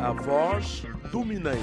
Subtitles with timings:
[0.00, 1.58] A voz do Mineiro.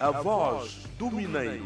[0.00, 1.64] A voz do Mineiro.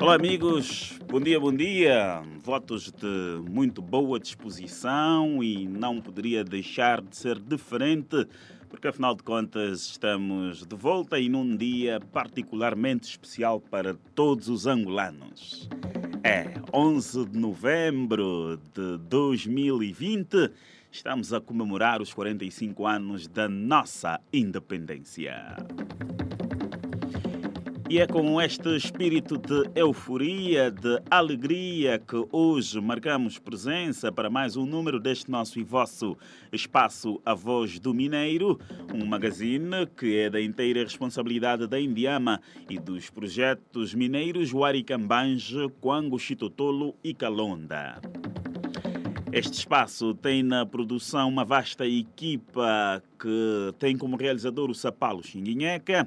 [0.00, 0.98] Olá, amigos.
[1.06, 2.22] Bom dia, bom dia.
[2.42, 8.26] Votos de muito boa disposição e não poderia deixar de ser diferente,
[8.68, 14.66] porque afinal de contas estamos de volta e num dia particularmente especial para todos os
[14.66, 15.68] angolanos.
[16.24, 20.52] É 11 de novembro de 2020.
[20.90, 25.56] Estamos a comemorar os 45 anos da nossa independência.
[27.92, 34.56] E é com este espírito de euforia, de alegria, que hoje marcamos presença para mais
[34.56, 36.16] um número deste nosso e vosso
[36.50, 38.58] espaço A Voz do Mineiro,
[38.94, 46.18] um magazine que é da inteira responsabilidade da Indiama e dos projetos mineiros Huaricambanje, Coango,
[46.18, 48.00] Chitotolo e Calonda.
[49.32, 56.06] Este espaço tem na produção uma vasta equipa que tem como realizador o Sapalo Xinguinheca,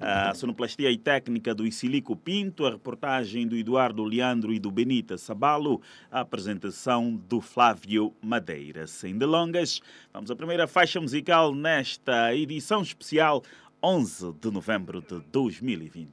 [0.00, 5.18] a sonoplastia e técnica do Isilico Pinto, a reportagem do Eduardo Leandro e do Benita
[5.18, 8.86] Sabalo, a apresentação do Flávio Madeira.
[8.86, 9.80] Sem delongas,
[10.12, 13.42] vamos à primeira faixa musical nesta edição especial
[13.82, 16.08] 11 de novembro de 2020.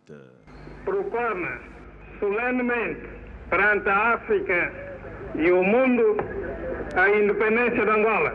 [0.86, 1.60] Proclama
[2.20, 3.08] solenemente
[3.48, 4.91] perante a África
[5.36, 6.18] e o mundo
[6.96, 8.34] a independência de Angola.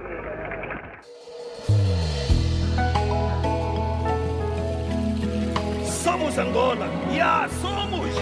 [5.84, 8.14] Somos Angola, yeah, somos!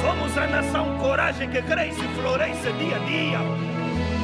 [0.00, 3.38] Somos a nação coragem que cresce e floresce dia a dia.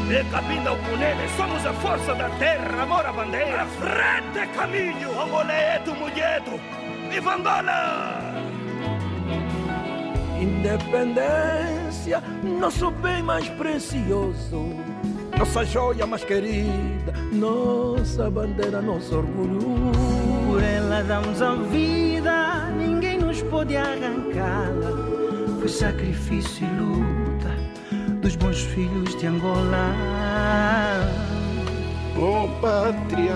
[0.08, 3.66] De Cabinda ao Cunene, somos a força da terra, amor à bandeira.
[3.66, 6.60] Frente caminho, Angoleto, mulhedo,
[7.10, 8.34] viva Angola!
[10.40, 11.83] Independência,
[12.60, 14.74] nosso bem mais precioso,
[15.38, 19.60] nossa joia mais querida, nossa bandeira, nosso orgulho.
[20.46, 24.92] Por ela damos a vida, ninguém nos pode arrancá-la.
[25.58, 27.50] Foi sacrifício e luta
[28.20, 29.94] dos bons filhos de Angola.
[32.16, 33.34] Oh pátria,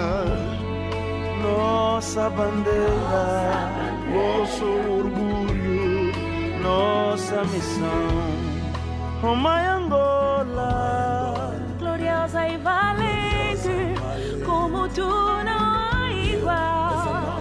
[1.43, 3.71] nossa bandeira,
[4.13, 6.13] nosso orgulho,
[6.63, 8.38] nossa missão.
[9.21, 13.95] Oh mãe Angola, gloriosa e valente,
[14.47, 17.41] como tu não há igual.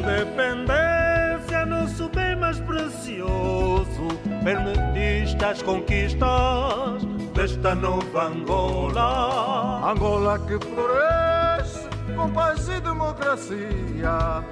[0.00, 4.08] Independência, nosso bem mais precioso,
[4.42, 9.88] permitiste as conquistas desta nova Angola.
[9.88, 14.44] Angola que floresce com paz e democracia,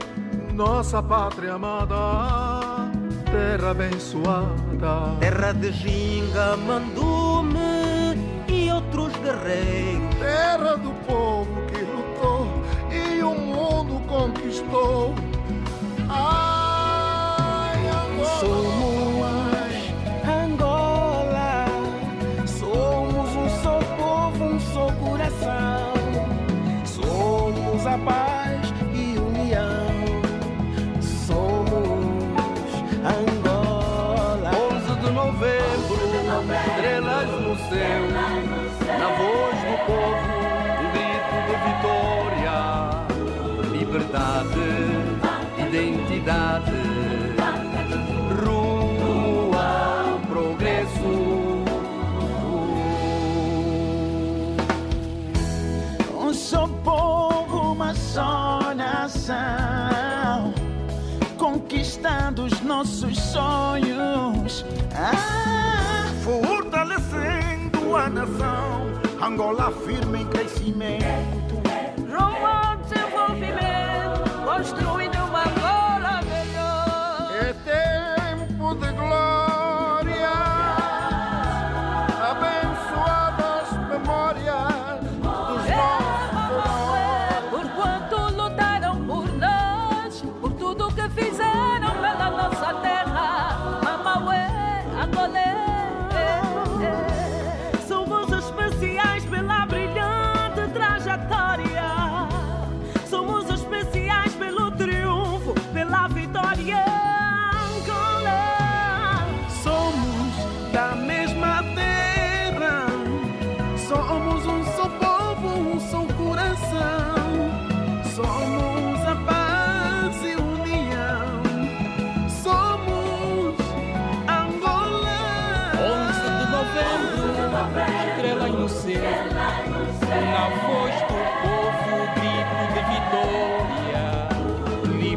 [0.54, 1.96] nossa pátria amada,
[3.36, 5.16] terra abençoada.
[5.20, 7.58] Terra de ginga, mandume
[8.48, 10.14] e outros guerreiros.
[10.18, 12.46] Terra do povo que lutou
[12.90, 15.14] e o mundo conquistou.
[16.08, 18.38] Ai, Angola.
[18.40, 18.96] Somos
[20.42, 21.66] Angola,
[22.46, 25.92] somos um só povo, um só coração.
[26.84, 28.35] Somos a paz
[37.88, 40.28] no céu, na voz do povo,
[40.82, 42.58] um grito de vitória,
[43.72, 44.66] liberdade,
[45.68, 46.78] identidade,
[48.44, 51.14] rumo ao progresso.
[56.18, 60.52] Um só povo, uma só nação,
[61.36, 64.64] conquistando os nossos sonhos.
[64.94, 66.55] Ah, Fortalecendo
[67.96, 68.86] a nação,
[69.22, 71.45] Angola firme em crescimento.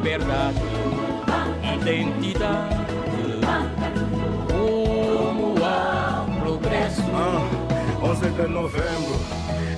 [0.09, 0.57] Liberdade,
[1.75, 2.75] identidade,
[4.51, 7.03] rumo ao progresso.
[7.13, 7.47] Ah,
[8.03, 9.19] 11 de novembro,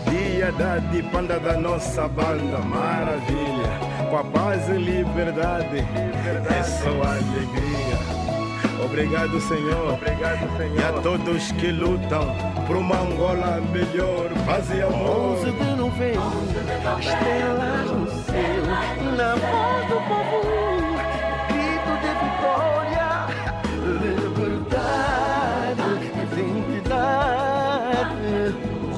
[0.09, 8.21] dia da dipanda da nossa banda, maravilha, com a paz e liberdade, é só alegria.
[8.85, 9.93] Obrigado, Senhor.
[9.95, 10.79] Obrigado, Senhor.
[10.79, 15.35] E a todos que lutam por uma Angola melhor, paz e amor.
[15.39, 16.23] 11 de novembro,
[17.01, 18.63] estrelas no céu,
[19.17, 20.39] na voz do povo,
[21.49, 23.27] grito de vitória,
[24.39, 25.83] liberdade,
[26.31, 27.51] identidade.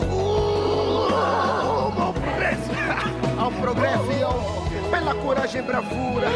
[0.08, 1.16] Rumo
[2.00, 2.72] ao progresso,
[3.40, 4.38] ao progresso e ao,
[4.92, 6.28] pela coragem e bravura,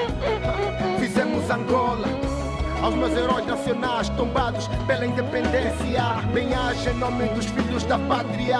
[0.98, 2.27] fizemos Angola
[2.88, 6.02] aos meus heróis nacionais tombados pela independência.
[6.34, 8.60] Bem-aja em nome dos filhos da pátria.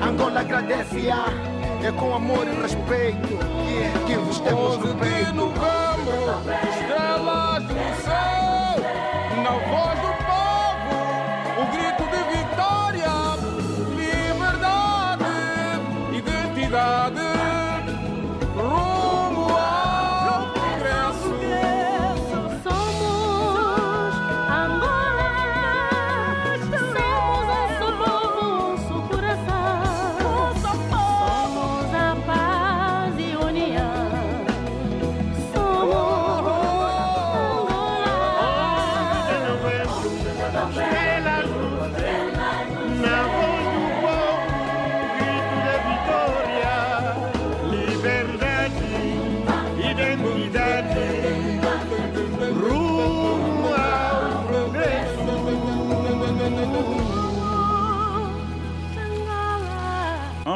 [0.00, 1.26] Angola agradece-a.
[1.82, 3.36] É com amor e respeito
[4.06, 5.52] que vos temos no peito.
[6.70, 10.03] estrelas no céu, na voz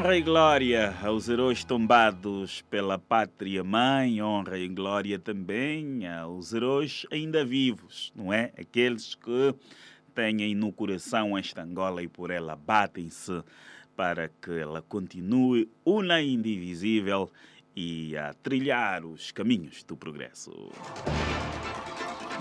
[0.08, 7.05] Honra e glória aos heróis tombados pela pátria mãe, honra e glória também aos heróis
[7.12, 8.50] ainda vivos, não é?
[8.58, 9.55] Aqueles que
[10.14, 13.43] têm no coração esta Angola e por ela batem-se
[13.94, 17.31] para que ela continue una e indivisível
[17.76, 20.72] e a trilhar os caminhos do progresso.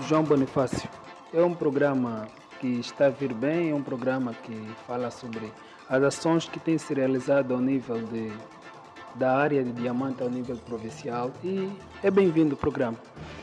[0.08, 0.88] João Bonifácio.
[1.34, 2.28] É um programa
[2.60, 4.56] que está a vir bem, é um programa que
[4.86, 5.52] fala sobre
[5.88, 8.30] as ações que têm se realizado ao nível de,
[9.14, 11.70] da área de diamante ao nível provincial e
[12.02, 12.96] é bem-vindo o programa.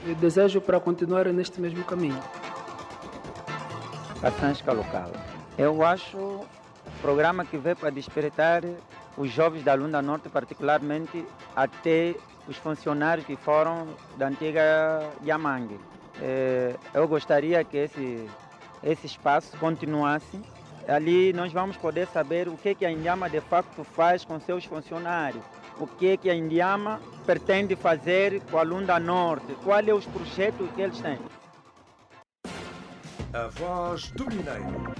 [0.05, 2.19] Eu desejo para continuar neste mesmo caminho.
[4.21, 5.11] Caçansca local.
[5.57, 6.45] Eu acho um
[7.01, 8.63] programa que veio para despertar
[9.17, 11.25] os jovens da Lunda Norte, particularmente
[11.55, 12.15] até
[12.47, 13.87] os funcionários que foram
[14.17, 15.79] da antiga Yamangue.
[16.21, 18.29] Eh, Eu gostaria que esse,
[18.83, 20.39] esse espaço continuasse.
[20.87, 24.65] Ali nós vamos poder saber o que, que a Indiama de facto faz com seus
[24.65, 25.43] funcionários,
[25.79, 30.69] o que, que a Indiama pretende fazer com a Lunda Norte, quais são os projetos
[30.75, 31.17] que eles têm.
[33.33, 34.95] A voz do Mineiro.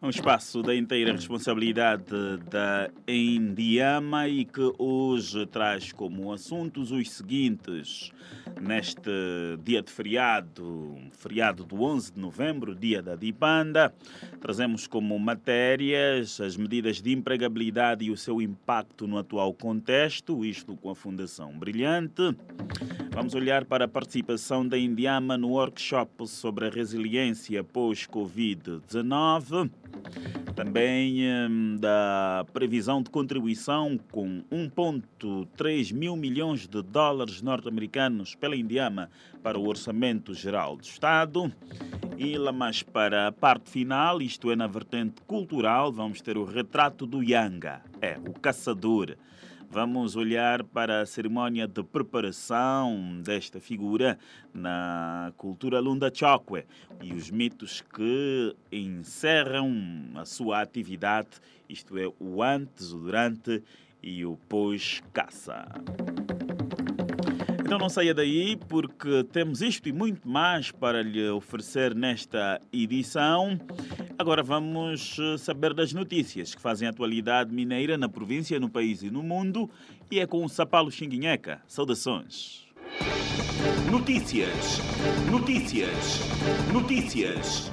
[0.00, 2.04] Um espaço da inteira responsabilidade
[2.48, 8.12] da Indiama e que hoje traz como assuntos os seguintes.
[8.60, 9.10] Neste
[9.64, 13.92] dia de feriado, feriado do 11 de novembro, dia da Dipanda,
[14.40, 20.76] trazemos como matérias as medidas de empregabilidade e o seu impacto no atual contexto, isto
[20.76, 22.36] com a Fundação Brilhante.
[23.10, 29.72] Vamos olhar para a participação da Indiama no workshop sobre a resiliência pós-Covid-19.
[30.54, 39.10] Também hum, da previsão de contribuição com 1,3 mil milhões de dólares norte-americanos pela Indiama
[39.42, 41.52] para o Orçamento Geral do Estado.
[42.16, 46.44] E lá mais para a parte final, isto é, na vertente cultural, vamos ter o
[46.44, 49.16] retrato do Yanga, é, o caçador.
[49.70, 54.18] Vamos olhar para a cerimónia de preparação desta figura
[54.52, 56.64] na cultura Lunda Chokwe
[57.02, 59.70] e os mitos que encerram
[60.14, 61.28] a sua atividade,
[61.68, 63.62] isto é, o antes, o durante
[64.02, 65.66] e o pós-caça.
[67.60, 73.58] Então não saia daí porque temos isto e muito mais para lhe oferecer nesta edição.
[74.18, 79.04] Agora vamos eh, saber das notícias que fazem a atualidade mineira na província, no país
[79.04, 79.70] e no mundo.
[80.10, 81.62] E é com o Sapalo Xinguinheca.
[81.68, 82.66] Saudações.
[83.88, 84.80] Notícias.
[85.30, 86.18] Notícias.
[86.72, 87.70] Notícias.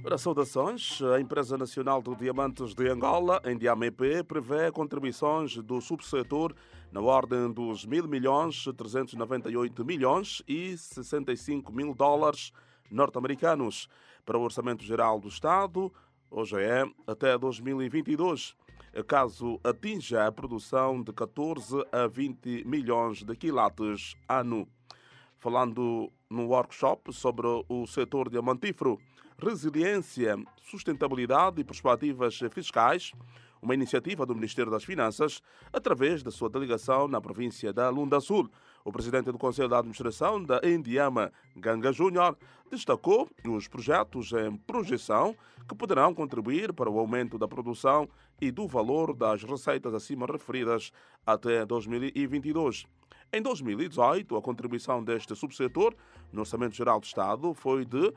[0.00, 6.54] Para saudações, a Empresa Nacional de Diamantes de Angola, Indiamep, prevê contribuições do subsetor
[6.92, 12.52] na ordem dos mil milhões, 398 milhões e 65 mil dólares
[12.90, 13.88] norte-americanos.
[14.26, 15.90] Para o Orçamento Geral do Estado,
[16.30, 18.54] hoje é até 2022,
[19.06, 24.68] caso atinja a produção de 14 a 20 milhões de quilates ano.
[25.38, 29.00] Falando no workshop sobre o setor diamantífero,
[29.38, 33.12] resiliência, sustentabilidade e perspectivas fiscais,
[33.62, 35.40] uma iniciativa do Ministério das Finanças,
[35.72, 38.50] através da sua delegação na província da Lunda Sul.
[38.84, 42.36] O presidente do Conselho de Administração da Indiama, Ganga Júnior,
[42.68, 45.36] destacou os projetos em projeção
[45.68, 48.08] que poderão contribuir para o aumento da produção
[48.40, 50.90] e do valor das receitas acima referidas
[51.24, 52.84] até 2022.
[53.32, 55.94] Em 2018, a contribuição deste subsetor
[56.32, 58.12] no Orçamento Geral do Estado foi de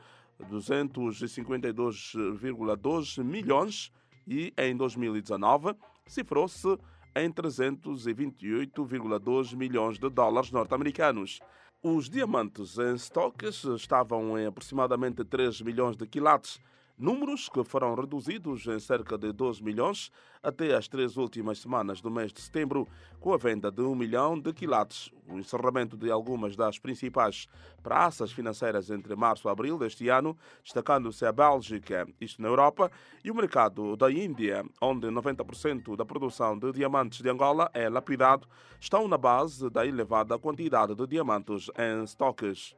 [0.50, 3.92] 252,12 milhões
[4.26, 6.76] e em 2019 cifrou-se
[7.14, 11.38] em 328,2 milhões de dólares norte-americanos.
[11.82, 16.60] Os diamantes em estoques estavam em aproximadamente 3 milhões de quilates,
[16.98, 20.10] números que foram reduzidos em cerca de 12 milhões
[20.42, 22.88] até as três últimas semanas do mês de setembro,
[23.20, 25.10] com a venda de 1 milhão de quilates.
[25.28, 27.48] O encerramento de algumas das principais
[27.82, 32.90] praças financeiras entre março e abril deste ano, destacando-se a Bélgica, isto na Europa,
[33.24, 38.46] e o mercado da Índia, onde 90% da produção de diamantes de Angola é lapidado,
[38.80, 42.76] estão na base da elevada quantidade de diamantes em estoques.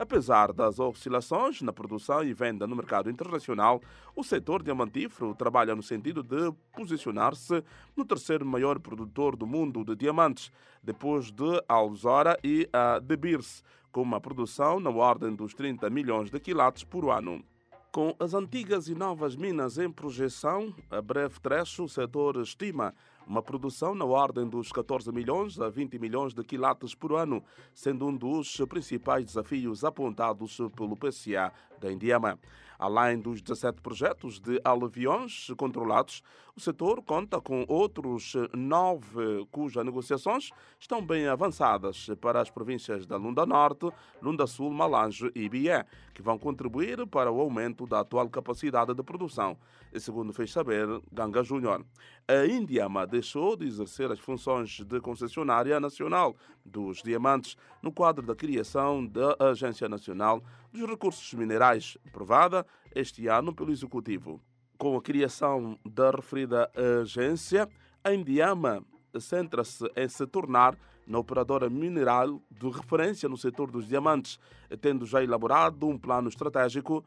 [0.00, 3.82] Apesar das oscilações na produção e venda no mercado internacional,
[4.16, 7.62] o setor diamantífero trabalha no sentido de posicionar-se
[7.94, 10.50] no terceiro maior produtor do mundo de diamantes,
[10.82, 16.30] depois de Alzora e a De Beers, com uma produção na ordem dos 30 milhões
[16.30, 17.44] de quilates por ano.
[17.92, 22.94] Com as antigas e novas minas em projeção, a breve trecho, o setor estima
[23.30, 28.08] uma produção na ordem dos 14 milhões a 20 milhões de quilates por ano, sendo
[28.08, 32.36] um dos principais desafios apontados pelo PCA da Indiama.
[32.80, 36.22] Além dos 17 projetos de aluviões controlados,
[36.56, 43.18] o setor conta com outros nove cujas negociações estão bem avançadas para as províncias da
[43.18, 43.90] Lunda Norte,
[44.22, 45.84] Lunda Sul, Malange e Bié,
[46.14, 49.58] que vão contribuir para o aumento da atual capacidade de produção,
[49.98, 51.84] segundo fez saber Ganga Júnior.
[52.26, 56.34] A Indiama deixou de exercer as funções de concessionária nacional
[56.64, 60.42] dos diamantes no quadro da criação da Agência Nacional
[60.72, 64.40] dos Recursos Minerais, aprovada este ano pelo Executivo.
[64.78, 66.70] Com a criação da referida
[67.02, 67.68] agência,
[68.02, 68.82] a Indiama
[69.18, 74.38] centra-se em se tornar na operadora mineral de referência no setor dos diamantes,
[74.80, 77.04] tendo já elaborado um plano estratégico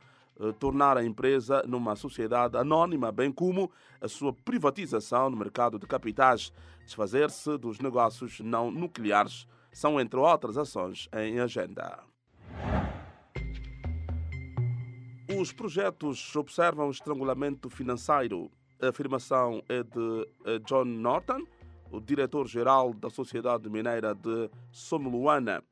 [0.60, 6.52] tornar a empresa numa sociedade anônima, bem como a sua privatização no mercado de capitais,
[6.84, 12.13] desfazer-se dos negócios não nucleares, são entre outras ações em agenda.
[15.30, 18.52] Os projetos observam estrangulamento financeiro.
[18.82, 21.46] A afirmação é de John Norton,
[21.90, 25.64] o diretor-geral da Sociedade Mineira de Somluana.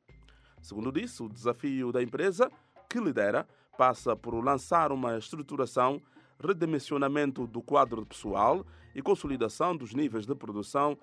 [0.62, 2.50] Segundo disse, o desafio da empresa,
[2.88, 6.00] que lidera, passa por lançar uma estruturação,
[6.42, 10.96] redimensionamento do quadro pessoal e consolidação dos níveis de produção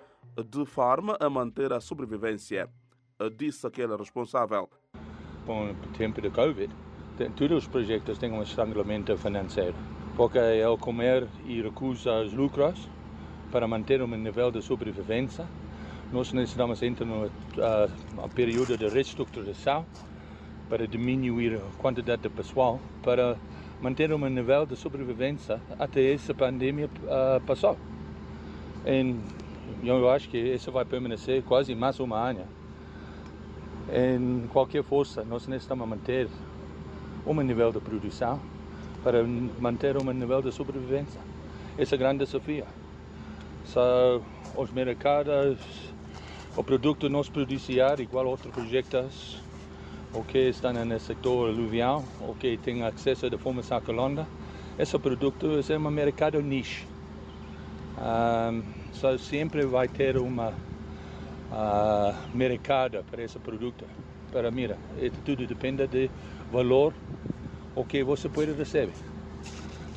[0.43, 2.67] de forma a manter a sobrevivência,
[3.37, 4.67] disse aquele responsável.
[5.45, 6.73] Com o tempo de Covid,
[7.27, 9.75] todos os projetos têm um estrangulamento financeiro,
[10.15, 12.87] porque é o comer e recusa os lucros
[13.51, 15.45] para manter um nível de sobrevivência.
[16.13, 19.85] Nós necessitamos entrar no uh, período de reestruturação
[20.69, 23.35] para diminuir a quantidade de pessoal, para
[23.81, 27.75] manter um nível de sobrevivência até essa pandemia uh, passar.
[28.85, 32.45] E eu acho que isso vai permanecer quase mais uma ano.
[33.91, 36.27] Em qualquer força, nós necessitamos manter
[37.25, 38.39] um nível de produção
[39.03, 39.23] para
[39.59, 41.19] manter um nível de sobrevivência.
[41.77, 42.65] Esse é o grande desafio.
[43.65, 44.21] Só
[44.55, 45.57] os mercados,
[46.55, 49.41] o produto nós produzir igual outros projetos
[50.13, 54.25] o que está no setor aluvial, o que tem acesso de forma sacolonda,
[54.77, 56.87] esse produto é um mercado niche.
[57.97, 60.49] Um, só sempre vai ter uma
[61.51, 63.85] uh, mercado para esse produto.
[64.31, 64.77] Para mira,
[65.25, 66.09] tudo depende do
[66.51, 66.93] valor
[67.75, 68.93] o que você pode receber.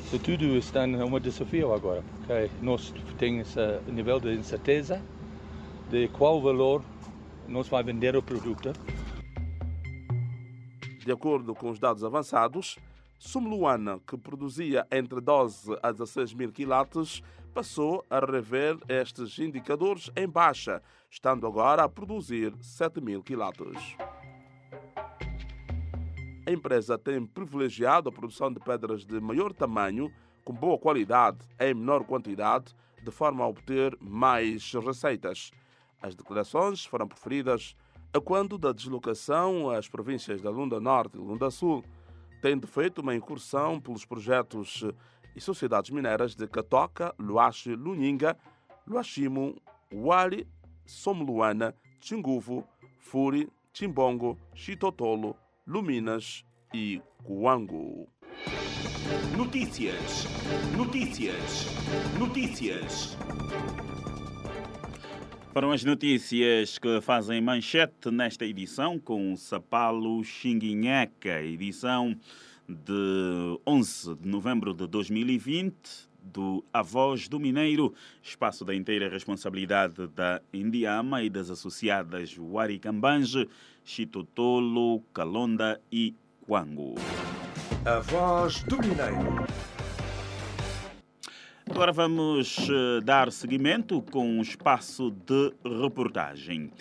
[0.09, 5.01] So, tudo está um desafio agora, porque nós temos esse nível de incerteza
[5.89, 6.83] de qual valor
[7.47, 8.73] nós vai vender o produto
[11.03, 12.77] de acordo com os dados avançados,
[13.19, 17.21] Sumluana, que produzia entre 12 a 16 mil quilates,
[17.53, 23.95] passou a rever estes indicadores em baixa, estando agora a produzir 7 mil quilates.
[26.45, 30.11] A empresa tem privilegiado a produção de pedras de maior tamanho,
[30.43, 35.51] com boa qualidade em menor quantidade, de forma a obter mais receitas.
[36.01, 37.77] As declarações foram preferidas
[38.13, 41.81] a quando da deslocação às províncias da Lunda Norte e Lunda Sul,
[42.41, 44.83] tendo feito uma incursão pelos projetos
[45.33, 48.37] e sociedades mineiras de Catoca, Luache, Luninga,
[48.85, 49.55] Luachimo,
[49.93, 50.45] Wali,
[50.85, 52.67] Somluana, Tinguvo,
[52.99, 56.43] Furi, Timbongo, Chitotolo, Luminas
[56.73, 58.09] e Coango.
[59.37, 60.25] Notícias,
[60.75, 61.67] notícias,
[62.19, 63.17] notícias.
[65.53, 72.13] Foram as notícias que fazem manchete nesta edição com o Sapalo Xinguinheca, edição
[72.67, 80.07] de 11 de novembro de 2020 do A Voz do Mineiro, espaço da inteira responsabilidade
[80.07, 83.49] da Indiama e das associadas Waricambange,
[83.83, 86.15] Chitotolo, Calonda e
[86.47, 86.95] Quango.
[87.85, 89.45] A Voz do Mineiro.
[91.69, 96.71] Agora vamos eh, dar seguimento com um espaço de reportagem.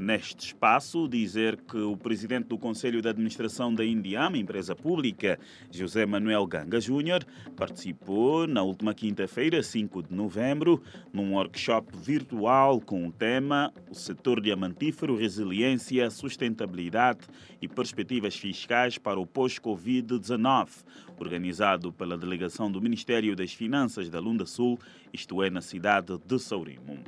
[0.00, 5.38] Neste espaço, dizer que o presidente do Conselho de Administração da Indiama, empresa pública,
[5.70, 7.22] José Manuel Ganga Júnior,
[7.54, 14.40] participou na última quinta-feira, 5 de novembro, num workshop virtual com o tema O setor
[14.40, 17.26] diamantífero, resiliência, sustentabilidade
[17.60, 20.82] e perspectivas fiscais para o pós-Covid-19,
[21.18, 24.78] organizado pela delegação do Ministério das Finanças da Lunda Sul,
[25.12, 26.98] isto é, na cidade de Saurimo.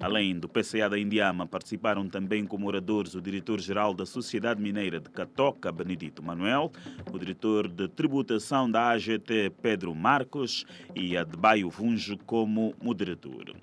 [0.00, 5.08] Além do PCA da Indiama, participaram também como oradores o diretor-geral da Sociedade Mineira de
[5.10, 6.72] Catoca, Benedito Manuel,
[7.12, 13.54] o diretor de tributação da AGT, Pedro Marcos, e a de Baio Vunjo como moderador.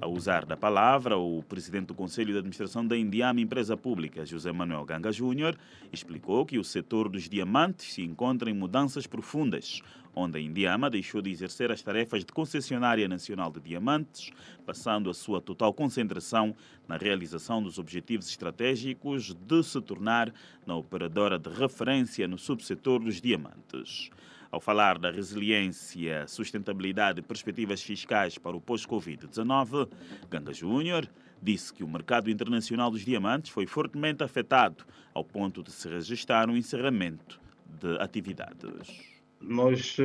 [0.00, 4.52] A usar da palavra, o presidente do Conselho de Administração da Indiama, empresa pública, José
[4.52, 5.56] Manuel Ganga Júnior,
[5.92, 9.80] explicou que o setor dos diamantes se encontra em mudanças profundas,
[10.14, 14.30] onde a Indiama deixou de exercer as tarefas de concessionária nacional de diamantes,
[14.64, 16.54] passando a sua total concentração
[16.86, 20.32] na realização dos objetivos estratégicos de se tornar
[20.66, 24.10] na operadora de referência no subsetor dos diamantes.
[24.50, 29.88] Ao falar da resiliência, sustentabilidade e perspectivas fiscais para o pós-Covid-19,
[30.30, 31.10] Ganga Júnior
[31.42, 36.48] disse que o mercado internacional dos diamantes foi fortemente afetado, ao ponto de se registrar
[36.48, 37.40] um encerramento
[37.80, 39.13] de atividades
[39.46, 39.96] nós,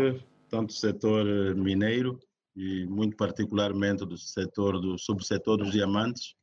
[0.50, 2.20] tanto o setor mineiro
[2.56, 6.36] e muito particularmente do setor do subsetor dos diamantes,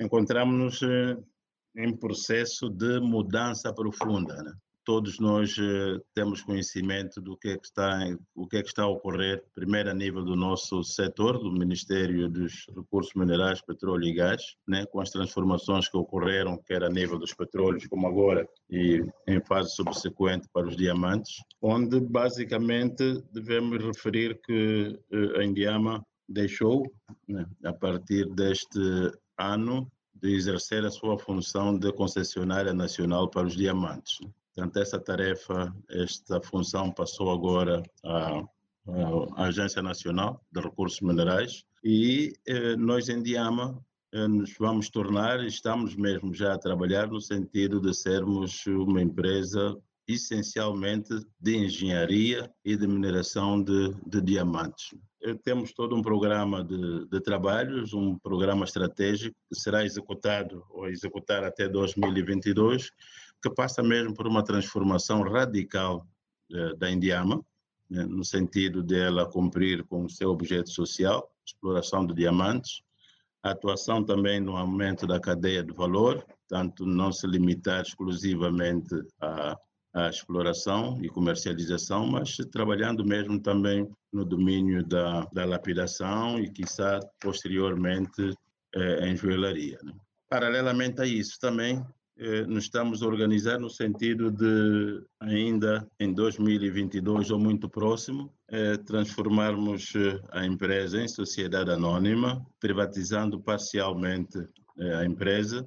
[0.00, 0.80] encontramos-nos
[1.76, 4.42] em processo de mudança profunda.
[4.42, 4.52] Né?
[4.88, 8.84] Todos nós eh, temos conhecimento do que, é que está, o que, é que está
[8.84, 14.14] a ocorrer, primeiro a nível do nosso setor, do Ministério dos Recursos Minerais, Petróleo e
[14.14, 19.04] Gás, né, com as transformações que ocorreram, quer a nível dos petróleos, como agora, e
[19.26, 26.90] em fase subsequente para os diamantes, onde basicamente devemos referir que eh, a Indiama deixou,
[27.28, 28.80] né, a partir deste
[29.38, 34.18] ano, de exercer a sua função de concessionária nacional para os diamantes.
[34.58, 38.42] Portanto, essa tarefa, esta função passou agora à,
[39.36, 43.80] à Agência Nacional de Recursos Minerais e eh, nós em Diama
[44.12, 49.78] eh, nos vamos tornar, estamos mesmo já a trabalhar no sentido de sermos uma empresa
[50.08, 54.92] essencialmente de engenharia e de mineração de, de diamantes.
[55.22, 60.88] Eh, temos todo um programa de, de, trabalhos, um programa estratégico que será executado ou
[60.88, 62.90] executar até 2022,
[63.42, 66.06] que passa mesmo por uma transformação radical
[66.52, 67.44] eh, da Indiama,
[67.88, 72.82] né, no sentido dela cumprir com o seu objeto social, exploração de diamantes,
[73.42, 79.56] atuação também no aumento da cadeia de valor, tanto não se limitar exclusivamente à,
[79.94, 87.00] à exploração e comercialização, mas trabalhando mesmo também no domínio da, da lapidação e, quiçá,
[87.20, 88.34] posteriormente,
[88.74, 89.78] eh, em joelharia.
[89.82, 89.92] Né?
[90.28, 91.84] Paralelamente a isso, também
[92.46, 99.94] nos estamos a organizar no sentido de, ainda em 2022 ou muito próximo, eh, transformarmos
[99.94, 104.38] eh, a empresa em sociedade anônima, privatizando parcialmente
[104.98, 105.64] a empresa,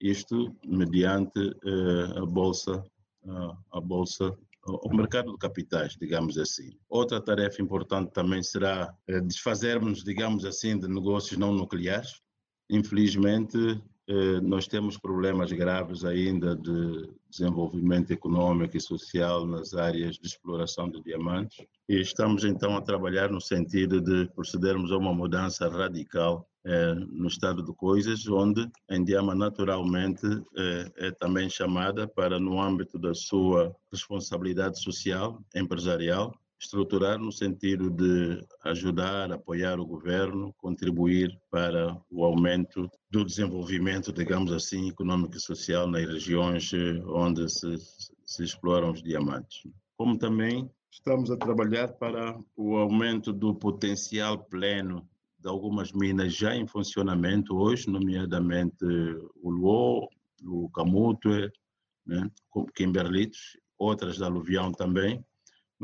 [0.00, 1.38] isto mediante
[2.16, 2.82] a bolsa,
[3.70, 4.34] a bolsa
[4.66, 6.70] o mercado de capitais, digamos assim.
[6.88, 12.20] Outra tarefa importante também será desfazermos, digamos assim, de negócios não nucleares.
[12.70, 13.80] Infelizmente, eh,
[14.42, 21.02] nós temos problemas graves ainda de desenvolvimento econômico e social nas áreas de exploração de
[21.02, 26.94] diamantes e estamos então a trabalhar no sentido de procedermos a uma mudança radical eh,
[26.94, 32.98] no estado de coisas, onde a Indiama naturalmente eh, é também chamada para, no âmbito
[32.98, 42.00] da sua responsabilidade social, empresarial, estruturar no sentido de ajudar, apoiar o governo, contribuir para
[42.10, 47.76] o aumento do desenvolvimento, digamos assim, econômico e social nas regiões eh, onde se,
[48.24, 49.66] se exploram os diamantes.
[49.96, 55.06] Como também estamos a trabalhar para o aumento do potencial pleno
[55.38, 58.84] de algumas minas já em funcionamento hoje, nomeadamente
[59.42, 60.08] o Luo,
[60.42, 61.50] o Camutue,
[62.06, 62.30] né,
[62.74, 65.22] Kimberlitos, outras da aluvião também,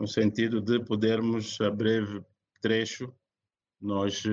[0.01, 2.25] no sentido de podermos, a breve
[2.63, 3.13] trecho,
[3.79, 4.25] nós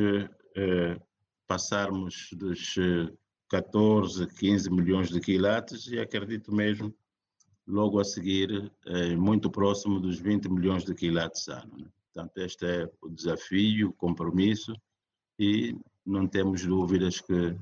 [0.56, 0.98] eh,
[1.46, 2.76] passarmos dos
[3.50, 6.96] 14, 15 milhões de quilates e acredito mesmo
[7.68, 11.78] logo a seguir, eh, muito próximo dos 20 milhões de quilates ano.
[11.78, 11.90] Né?
[12.14, 14.74] Portanto, este é o desafio, o compromisso
[15.38, 15.76] e
[16.06, 17.58] não temos dúvidas que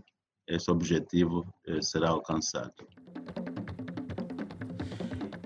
[0.48, 2.76] esse objetivo eh, será alcançado.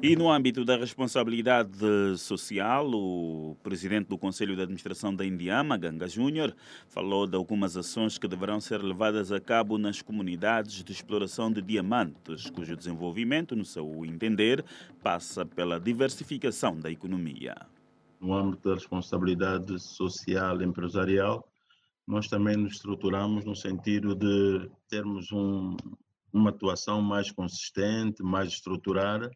[0.02, 1.78] E no âmbito da responsabilidade
[2.18, 6.56] social, o presidente do Conselho de Administração da Indiama, Ganga Júnior,
[6.88, 11.62] falou de algumas ações que deverão ser levadas a cabo nas comunidades de exploração de
[11.62, 14.64] diamantes, cujo desenvolvimento, no seu entender,
[15.04, 17.58] passa pela diversificação da economia.
[18.22, 21.46] No âmbito da responsabilidade social empresarial,
[22.08, 25.76] nós também nos estruturamos no sentido de termos um,
[26.32, 29.30] uma atuação mais consistente, mais estruturada,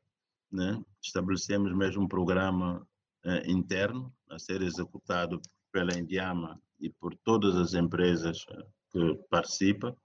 [0.53, 0.79] né?
[1.01, 2.85] estabelecemos mesmo um programa
[3.25, 9.95] eh, interno a ser executado pela Indiama e por todas as empresas eh, que participam,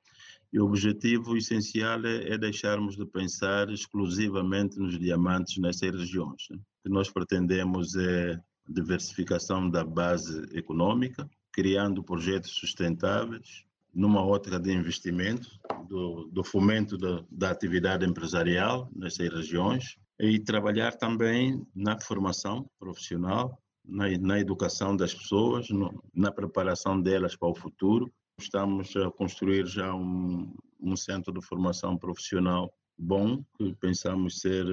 [0.51, 6.47] e o objetivo essencial é, é, deixarmos de pensar exclusivamente nos diamantes nessas regiões.
[6.51, 6.57] Né?
[6.57, 14.73] O que nós pretendemos é diversificação da base econômica, criando projetos sustentáveis, numa ótica de
[14.73, 15.51] investimento,
[15.87, 23.61] do, do fomento da, da, atividade empresarial nessas regiões e trabalhar também na formação profissional,
[23.85, 28.13] na, na educação das pessoas, no, na preparação delas para o futuro.
[28.39, 34.65] Estamos a construir já um, um centro de formação profissional bom, que pensamos ser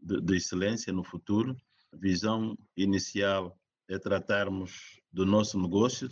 [0.00, 1.56] de, de excelência no futuro.
[1.92, 3.56] A visão inicial
[3.88, 6.08] é tratarmos do nosso negócio,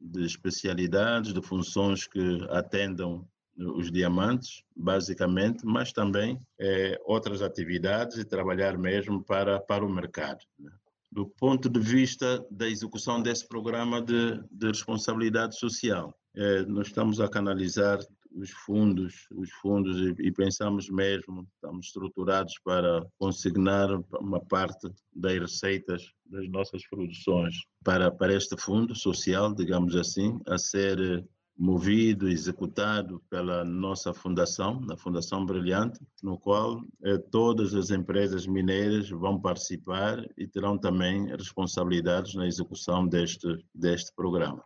[0.00, 8.24] de especialidades, de funções que atendam os diamantes, basicamente, mas também é, outras atividades e
[8.24, 10.44] trabalhar mesmo para, para o mercado.
[10.58, 10.70] Né?
[11.10, 17.20] Do ponto de vista da execução desse programa de, de responsabilidade social, é, nós estamos
[17.20, 17.98] a canalizar
[18.34, 25.38] os fundos, os fundos e, e, pensamos mesmo, estamos estruturados para consignar uma parte das
[25.38, 31.22] receitas das nossas produções para, para este fundo social, digamos assim, a ser
[31.56, 39.10] movido, executado pela nossa fundação, a Fundação Brilhante, no qual eh, todas as empresas mineiras
[39.10, 44.64] vão participar e terão também responsabilidades na execução deste, deste programa.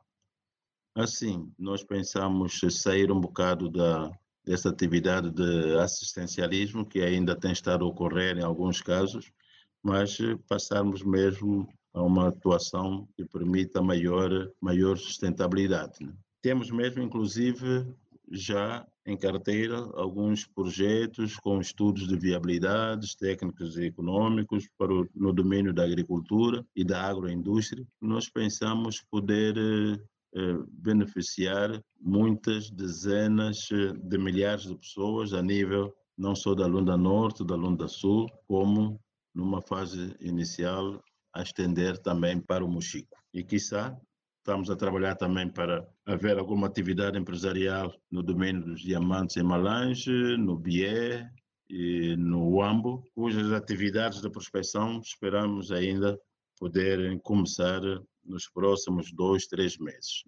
[0.94, 4.10] Assim, nós pensamos sair um bocado da,
[4.44, 9.30] dessa atividade de assistencialismo que ainda tem estado a ocorrer em alguns casos,
[9.82, 10.16] mas
[10.48, 15.98] passarmos mesmo a uma atuação que permita maior, maior sustentabilidade.
[16.00, 16.12] Né?
[16.46, 17.92] Temos mesmo, inclusive,
[18.30, 25.32] já em carteira alguns projetos com estudos de viabilidades técnicos e econômicos para o, no
[25.32, 27.84] domínio da agricultura e da agroindústria.
[28.00, 36.36] Nós pensamos poder eh, beneficiar muitas dezenas eh, de milhares de pessoas a nível não
[36.36, 39.00] só da Lunda Norte, da Lunda Sul, como
[39.34, 41.02] numa fase inicial
[41.34, 43.16] a estender também para o Mochico.
[43.34, 44.00] E, quiçá,
[44.46, 50.36] estamos a trabalhar também para haver alguma atividade empresarial no domínio dos diamantes em Malange,
[50.36, 51.28] no Bié
[51.68, 56.16] e no Uambo, cujas atividades de prospecção esperamos ainda
[56.60, 57.80] poderem começar
[58.24, 60.22] nos próximos dois, três meses.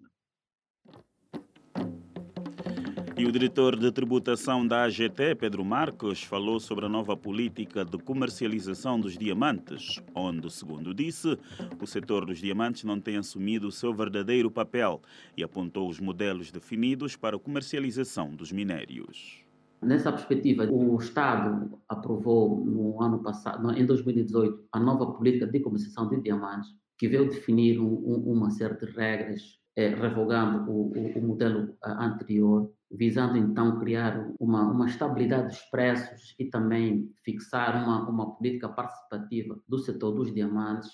[3.19, 7.97] E o diretor de tributação da AGT, Pedro Marcos, falou sobre a nova política de
[7.97, 11.37] comercialização dos diamantes, onde, segundo disse,
[11.81, 15.01] o setor dos diamantes não tem assumido o seu verdadeiro papel
[15.35, 19.43] e apontou os modelos definidos para a comercialização dos minérios.
[19.81, 26.07] Nessa perspectiva, o Estado aprovou no ano passado, em 2018, a nova política de comercialização
[26.07, 27.95] de diamantes, que veio definir um,
[28.31, 34.63] uma série de regras, eh, revogando o, o, o modelo anterior visando então criar uma,
[34.63, 40.89] uma estabilidade dos preços e também fixar uma, uma política participativa do setor dos diamantes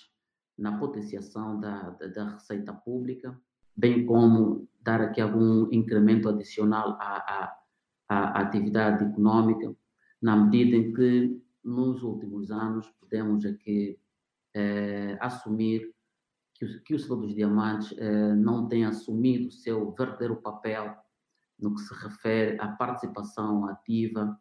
[0.58, 3.38] na potenciação da, da, da receita pública
[3.76, 7.52] bem como dar aqui algum incremento adicional à,
[8.08, 9.74] à, à atividade econômica,
[10.22, 13.98] na medida em que nos últimos anos podemos aqui
[14.54, 15.92] eh, assumir
[16.54, 20.96] que o, que o setor dos diamantes eh, não tem assumido o seu verdadeiro papel
[21.58, 24.38] no que se refere à participação ativa,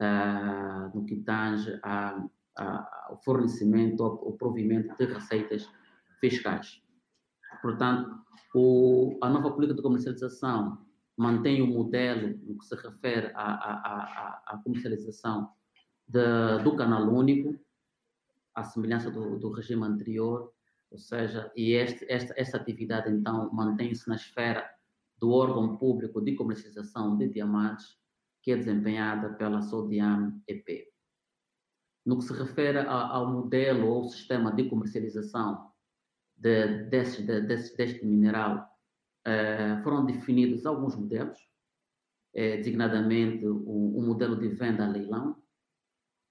[0.00, 2.24] eh, no que tange a,
[2.56, 5.68] a, ao fornecimento, ao, provimento de receitas
[6.20, 6.82] fiscais.
[7.62, 8.10] Portanto,
[8.54, 10.78] o, a nova política de comercialização
[11.16, 15.50] mantém o modelo no que se refere à comercialização
[16.08, 17.58] de, do canal único,
[18.54, 20.52] à semelhança do, do regime anterior,
[20.90, 24.68] ou seja, e este, esta, esta atividade então mantém-se na esfera
[25.20, 27.98] do órgão público de comercialização de diamantes,
[28.42, 30.88] que é desempenhada pela Sodiam EP.
[32.06, 35.70] No que se refere a, ao modelo ou sistema de comercialização
[36.34, 38.66] de, desse, de, desse, deste mineral,
[39.26, 41.38] eh, foram definidos alguns modelos,
[42.34, 45.36] eh, designadamente o, o, modelo de venda a leilão,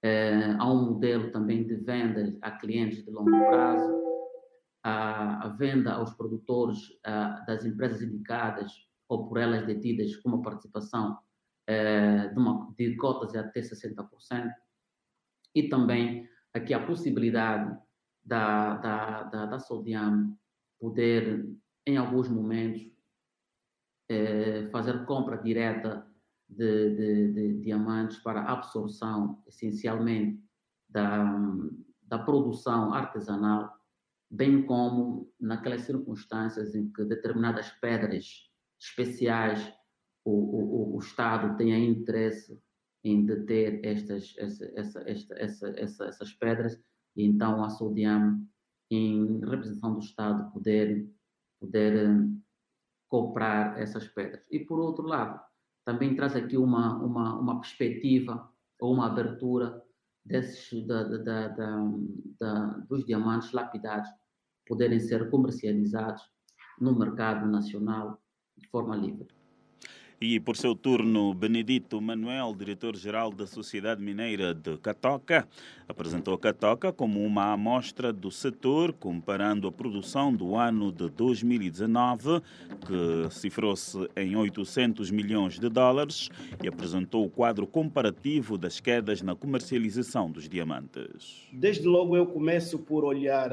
[0.02, 4.09] eh, há um modelo também de venda a clientes de longo prazo,
[4.82, 6.78] a, venda aos produtores
[7.46, 8.72] das empresas indicadas
[9.08, 11.18] ou por elas detidas com uma participação
[11.68, 14.50] de, uma, de cotas de até 60%,
[15.54, 17.76] e também aqui a possibilidade
[18.24, 20.36] da, da, da, da Sodiam
[20.78, 21.48] poder,
[21.86, 22.82] em alguns momentos,
[24.08, 26.06] eh, fazer compra direta
[26.48, 30.42] de, de, de, diamantes para absorção, essencialmente,
[30.88, 31.24] da,
[32.02, 33.79] da produção artesanal,
[34.30, 38.48] bem como naquelas circunstâncias em que determinadas pedras
[38.80, 39.72] especiais
[40.24, 42.60] o, o, o Estado tenha interesse
[43.02, 45.00] em deter estas, essa, essa,
[45.36, 46.80] essa, essa, essas pedras
[47.16, 48.46] e então a Sodiam,
[48.90, 51.08] em representação do Estado, poder,
[51.60, 52.40] poder um,
[53.08, 54.44] comprar essas pedras.
[54.50, 55.40] E por outro lado,
[55.84, 59.82] também traz aqui uma, uma, uma perspectiva ou uma abertura
[60.24, 61.48] desses, da, da,
[62.38, 64.08] da, dos diamantes lapidados
[64.70, 66.22] poderem ser comercializados
[66.80, 68.22] no mercado nacional
[68.56, 69.26] de forma livre.
[70.20, 75.48] E, por seu turno, Benedito Manuel, diretor-geral da Sociedade Mineira de Catoca,
[75.88, 82.42] apresentou a Catoca como uma amostra do setor, comparando a produção do ano de 2019,
[82.86, 86.28] que cifrou-se em 800 milhões de dólares,
[86.62, 91.48] e apresentou o quadro comparativo das quedas na comercialização dos diamantes.
[91.50, 93.50] Desde logo eu começo por olhar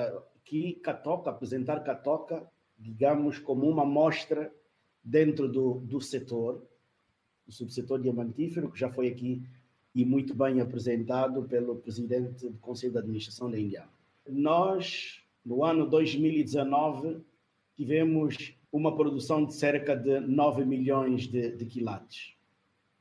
[0.47, 4.49] aqui Catoca, apresentar Catoca, digamos, como uma amostra
[5.03, 6.65] dentro do, do setor,
[7.45, 9.43] do subsetor diamantífero, que já foi aqui
[9.93, 13.83] e muito bem apresentado pelo presidente do Conselho de Administração da Índia.
[14.27, 17.17] Nós, no ano 2019,
[17.75, 22.35] tivemos uma produção de cerca de 9 milhões de, de quilates.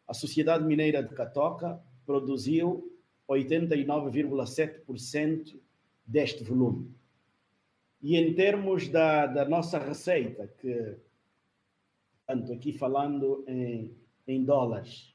[0.09, 2.93] A Sociedade Mineira de Catoca produziu
[3.29, 5.57] 89,7%
[6.07, 6.96] deste volume.
[8.07, 10.97] E em termos da, da nossa receita, que
[12.25, 13.97] tanto aqui falando em,
[14.29, 15.13] em dólares,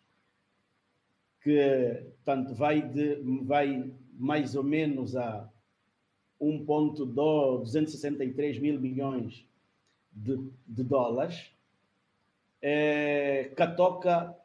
[1.41, 5.49] que tanto vai, de, vai mais ou menos a
[6.41, 9.47] 1,263 mil milhões
[10.12, 11.49] de, de dólares,
[12.62, 14.38] é, Catoca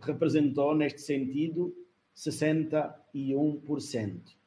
[0.00, 1.74] representou, neste sentido,
[2.14, 4.40] 61%.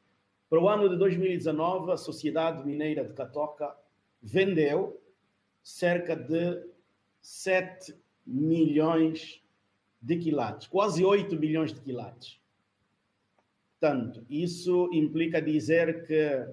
[0.48, 3.76] Para o ano de 2019, a Sociedade Mineira de Catoca
[4.22, 5.02] vendeu
[5.60, 6.64] cerca de
[7.20, 7.92] 7
[8.24, 9.42] milhões
[10.00, 12.40] de quilates, quase 8 milhões de quilates.
[13.72, 16.46] Portanto, isso implica dizer que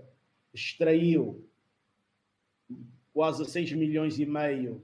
[0.51, 1.47] extraiu
[3.13, 4.81] quase 6 milhões e meio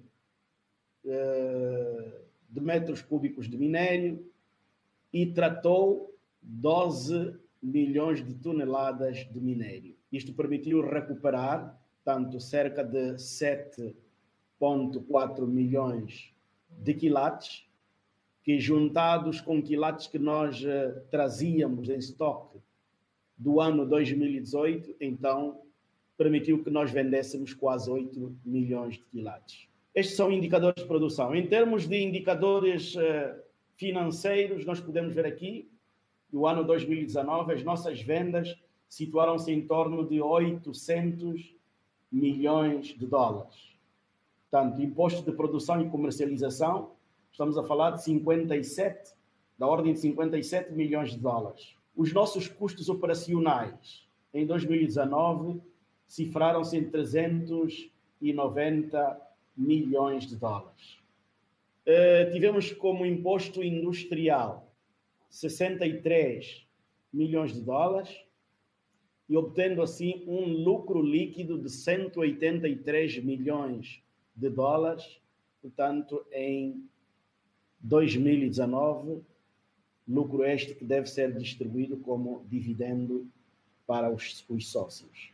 [1.04, 4.24] uh, de metros cúbicos de minério
[5.12, 9.96] e tratou 12 milhões de toneladas de minério.
[10.12, 13.96] Isto permitiu recuperar tanto cerca de 7
[14.60, 16.34] 1,4 milhões
[16.70, 17.66] de quilates,
[18.44, 22.60] que juntados com quilates que nós uh, trazíamos em estoque
[23.38, 25.62] do ano 2018, então
[26.18, 29.68] permitiu que nós vendêssemos quase 8 milhões de quilates.
[29.96, 31.34] Estes são indicadores de produção.
[31.34, 33.00] Em termos de indicadores uh,
[33.78, 35.70] financeiros, nós podemos ver aqui,
[36.32, 38.56] no ano 2019, as nossas vendas
[38.88, 41.56] situaram-se em torno de 800
[42.12, 43.78] milhões de dólares.
[44.50, 46.92] Portanto, imposto de produção e comercialização,
[47.32, 49.14] estamos a falar de 57,
[49.58, 51.76] da ordem de 57 milhões de dólares.
[51.96, 55.62] Os nossos custos operacionais em 2019
[56.08, 59.22] cifraram-se em 390
[59.56, 60.98] milhões de dólares.
[61.86, 64.69] Uh, tivemos como imposto industrial
[65.30, 66.68] 63
[67.12, 68.24] milhões de dólares
[69.28, 74.02] e obtendo assim um lucro líquido de 183 milhões
[74.36, 75.22] de dólares,
[75.62, 76.84] portanto, em
[77.80, 79.22] 2019,
[80.08, 83.28] lucro este que deve ser distribuído como dividendo
[83.86, 85.32] para os, os sócios.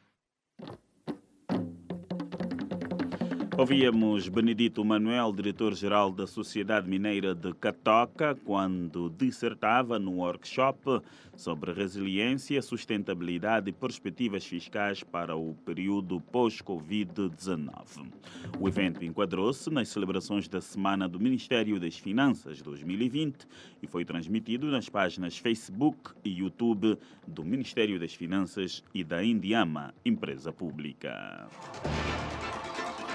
[3.58, 11.02] Ouvíamos Benedito Manuel, diretor-geral da Sociedade Mineira de Catoca, quando dissertava no workshop
[11.38, 18.12] sobre resiliência, sustentabilidade e perspectivas fiscais para o período pós-Covid-19.
[18.60, 23.48] O evento enquadrou-se nas celebrações da Semana do Ministério das Finanças 2020
[23.82, 29.94] e foi transmitido nas páginas Facebook e YouTube do Ministério das Finanças e da Indiama,
[30.04, 31.48] empresa pública.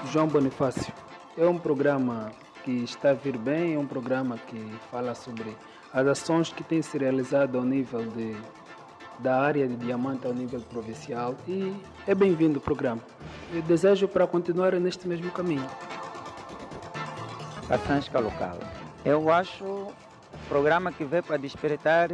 [0.09, 0.93] João Bonifácio.
[1.37, 2.31] É um programa
[2.63, 5.55] que está a vir bem, é um programa que fala sobre
[5.93, 8.35] as ações que têm se realizado ao nível de,
[9.19, 11.73] da área de diamante ao nível provincial e
[12.07, 13.01] é bem-vindo o programa.
[13.53, 15.67] Eu desejo para continuar neste mesmo caminho.
[17.69, 18.57] A Sansca Local.
[19.05, 19.93] Eu acho um
[20.49, 22.09] programa que veio para despertar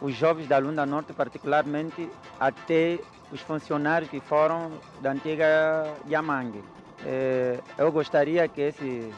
[0.00, 2.98] os jovens da Lunda Norte, particularmente até
[3.32, 4.70] os funcionários que foram
[5.00, 6.62] da antiga Yamangue
[7.76, 9.12] eu gostaria que esse,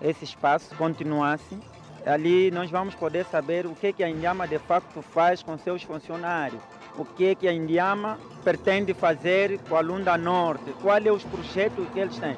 [0.00, 1.58] esse espaço continuasse.
[2.04, 5.82] Ali nós vamos poder saber o que, que a Indiama de facto faz com seus
[5.84, 6.60] funcionários,
[6.98, 11.88] o que, que a Indiama pretende fazer com a Lunda Norte, quais são os projetos
[11.90, 12.36] que eles têm.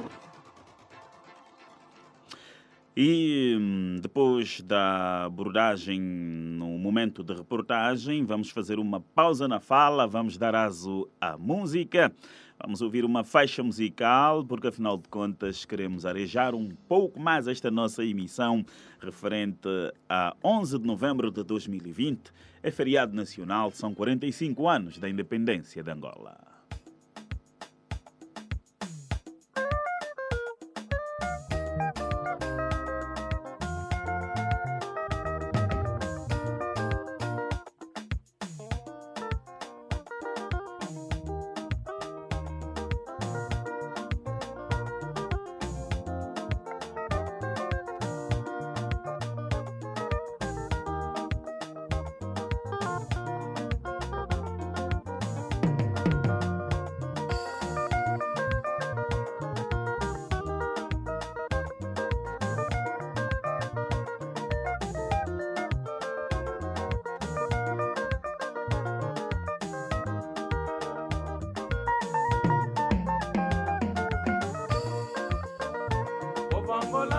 [2.96, 10.06] E hum, depois da abordagem no momento de reportagem, vamos fazer uma pausa na fala,
[10.06, 12.14] vamos dar aso à música.
[12.62, 17.70] Vamos ouvir uma faixa musical, porque afinal de contas queremos arejar um pouco mais esta
[17.70, 18.64] nossa emissão
[19.00, 19.68] referente
[20.08, 22.32] a 11 de novembro de 2020.
[22.62, 26.53] É feriado nacional, são 45 anos da independência de Angola.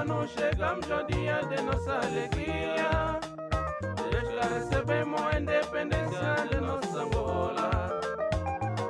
[0.05, 3.19] Angolano chegamos ao dia de nossa alegria.
[4.11, 8.01] Desde que recebemos a independência de nossa Angola.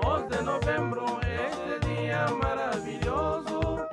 [0.04, 3.88] 11 de novembro, este dia maravilhoso.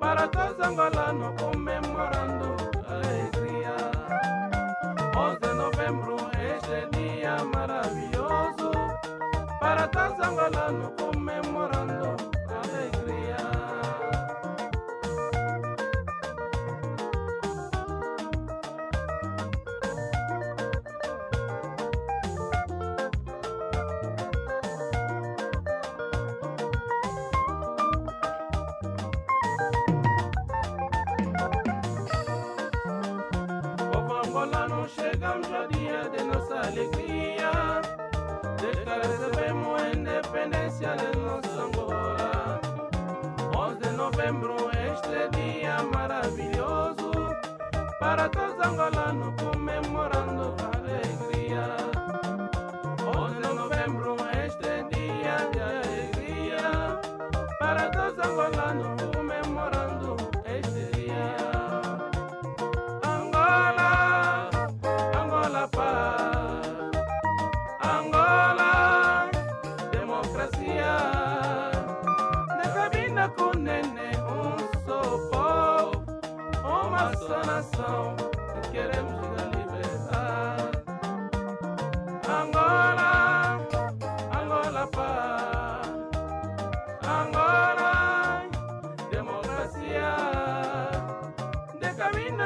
[0.00, 2.56] Para todos angolanos comemorando
[2.88, 3.76] a alegria.
[5.16, 8.70] 11 de novembro, este dia maravilhoso.
[9.60, 10.95] Para todos angolanos
[40.86, 42.60] independência de nossa Angola.
[43.56, 47.10] 11 de novembro, este dia maravilhoso.
[47.98, 50.15] Para todos angolanos comemorando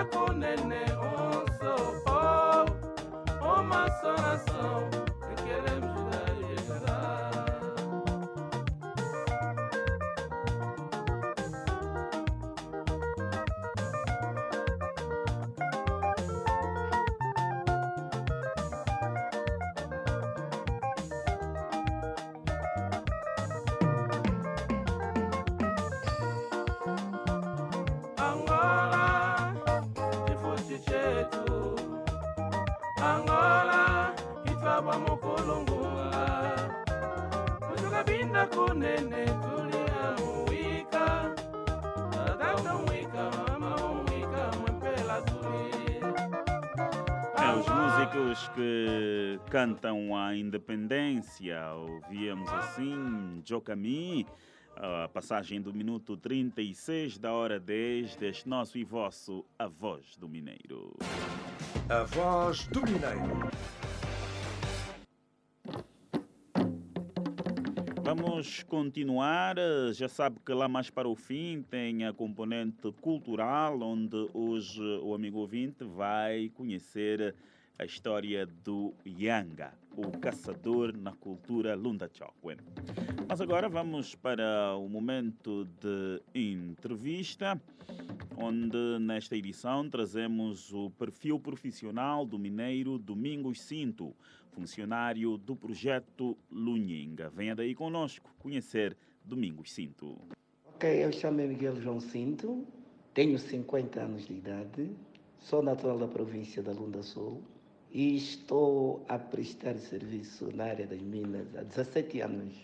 [0.03, 0.33] Oh,
[0.99, 2.65] oh sopor,
[3.43, 5.00] uma só nação.
[49.61, 54.27] Cantam a independência, ouvíamos assim, Jocami,
[54.75, 60.27] a passagem do minuto 36 da hora 10 deste nosso e vosso A Voz do
[60.31, 60.97] Mineiro.
[61.91, 63.51] A Voz do Mineiro.
[68.03, 69.57] Vamos continuar.
[69.93, 75.15] Já sabe que lá mais para o fim tem a componente cultural, onde hoje o
[75.15, 77.35] amigo ouvinte vai conhecer
[77.81, 82.59] a história do Yanga, o caçador na cultura Lunda Chokwen.
[83.27, 87.59] Mas agora vamos para o momento de entrevista,
[88.37, 94.15] onde nesta edição trazemos o perfil profissional do mineiro Domingos Cinto,
[94.51, 97.31] funcionário do projeto Lunhinga.
[97.31, 100.19] Venha daí conosco conhecer Domingos Cinto.
[100.75, 102.63] Ok, eu chamo Miguel João Cinto,
[103.15, 104.91] tenho 50 anos de idade,
[105.39, 107.43] sou natural da província da Lunda Sul
[107.93, 112.55] e estou a prestar serviço na área das minas há 17 anos.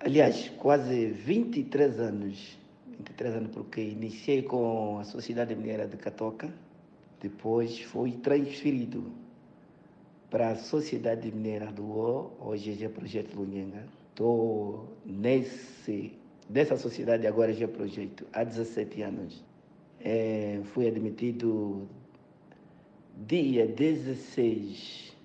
[0.00, 2.58] Aliás, quase 23 anos.
[2.98, 6.52] 23 anos porque iniciei com a Sociedade Mineira de Catoca,
[7.20, 9.12] depois fui transferido
[10.30, 13.84] para a Sociedade Mineira do O, hoje é Projeto Lunhenga.
[14.10, 16.12] Estou nesse,
[16.50, 19.44] nessa sociedade agora já é Projeto há 17 anos.
[20.00, 21.88] É, fui admitido
[23.26, 25.16] dia 16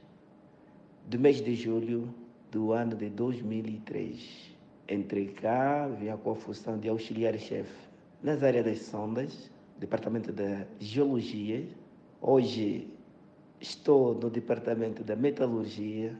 [1.07, 2.13] do mês de julho
[2.51, 4.55] do ano de 2003.
[4.87, 7.73] Entrei cá, vim com a função de auxiliar-chefe
[8.21, 11.67] nas áreas das sondas, departamento da geologia.
[12.21, 12.87] Hoje
[13.59, 16.15] estou no departamento da metalurgia.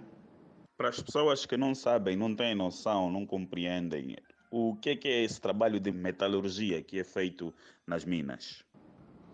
[0.78, 4.16] Para as pessoas que não sabem, não têm noção, não compreendem,
[4.50, 7.54] o que é, que é esse trabalho de metalurgia que é feito
[7.86, 8.64] nas minas?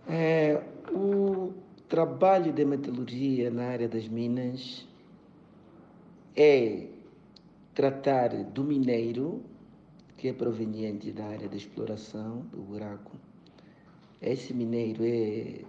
[0.07, 1.53] É, o
[1.93, 4.83] trabalho de metalurgia na área das minas
[6.35, 6.87] é
[7.75, 9.43] tratar do mineiro
[10.17, 13.11] que é proveniente da área de exploração do buraco.
[14.19, 15.65] Esse mineiro é,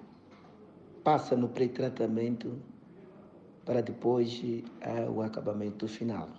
[1.05, 2.57] passa no pré-tratamento
[3.67, 4.43] para depois
[5.15, 6.31] o acabamento final.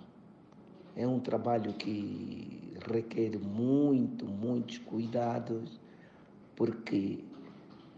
[0.96, 5.80] É um trabalho que requer muito, muitos cuidados,
[6.56, 7.20] porque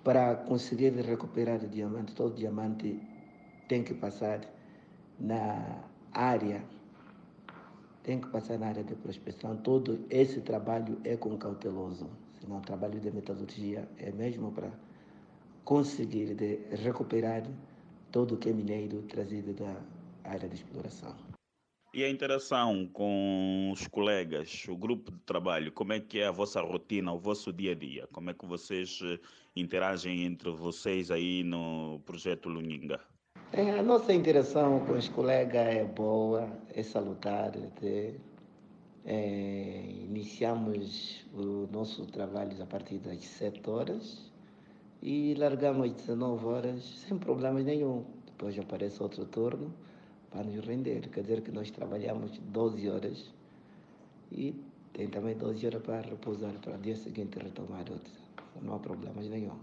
[0.04, 3.00] para conseguir recuperar o diamante, todo diamante
[3.68, 4.40] tem que passar
[5.18, 6.62] na área,
[8.02, 9.56] tem que passar na área de prospecção.
[9.56, 12.08] Todo esse trabalho é com cauteloso,
[12.40, 14.70] senão o trabalho de metalurgia é mesmo para
[15.64, 16.36] conseguir
[16.82, 17.42] recuperar
[18.10, 19.76] todo o que é mineiro trazido da
[20.24, 21.37] área de exploração.
[21.92, 26.30] E a interação com os colegas, o grupo de trabalho, como é que é a
[26.30, 28.06] vossa rotina, o vosso dia a dia?
[28.12, 29.18] Como é que vocês eh,
[29.56, 33.00] interagem entre vocês aí no projeto Luninga?
[33.52, 37.56] É, a nossa interação com os colegas é boa, é salutar.
[37.56, 38.14] Até.
[39.06, 44.30] É, iniciamos o nosso trabalho a partir das 7 horas
[45.02, 48.04] e largamos às 19 horas sem problemas nenhum.
[48.26, 49.72] Depois aparece outro turno
[50.30, 51.08] para nos render.
[51.08, 53.30] Quer dizer que nós trabalhamos 12 horas
[54.30, 54.54] e
[54.92, 58.12] tem também 12 horas para repousar para o dia seguinte retomar outra.
[58.62, 59.56] Não há problemas nenhum.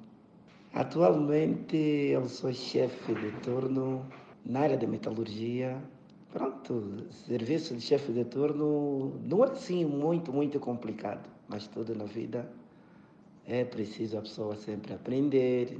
[0.74, 4.05] Atualmente eu sou chefe de turno
[4.45, 5.82] na área de metalurgia.
[6.32, 12.03] Pronto, serviço de chefe de turno não é assim muito, muito complicado, mas tudo na
[12.03, 12.51] vida
[13.45, 15.78] é preciso a pessoa sempre aprender,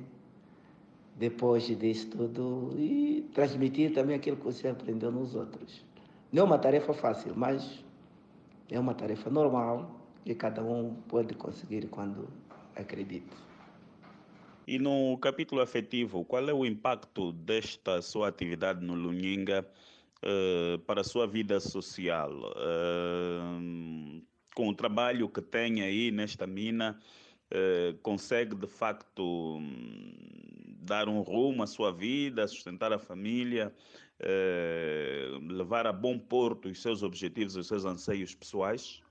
[1.16, 5.84] depois disso tudo, e transmitir também aquilo que você aprendeu nos outros.
[6.32, 7.84] Não é uma tarefa fácil, mas
[8.70, 12.28] é uma tarefa normal que cada um pode conseguir quando
[12.76, 13.36] acredita.
[14.68, 19.66] E no capítulo afetivo, qual é o impacto desta sua atividade no Luninga
[20.24, 22.32] uh, para a sua vida social?
[22.32, 24.22] Uh,
[24.56, 27.00] com o trabalho que tem aí nesta mina,
[27.52, 29.60] uh, consegue de facto
[30.86, 33.74] dar um rumo à sua vida, sustentar a família,
[35.50, 39.02] levar a bom porto os seus objetivos, os seus anseios pessoais?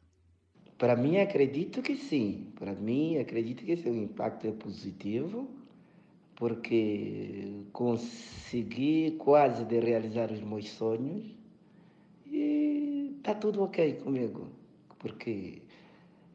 [0.79, 2.53] Para mim, acredito que sim.
[2.57, 5.49] Para mim, acredito que esse impacto é positivo,
[6.35, 11.27] porque consegui quase de realizar os meus sonhos
[12.27, 14.49] e está tudo ok comigo,
[14.99, 15.62] porque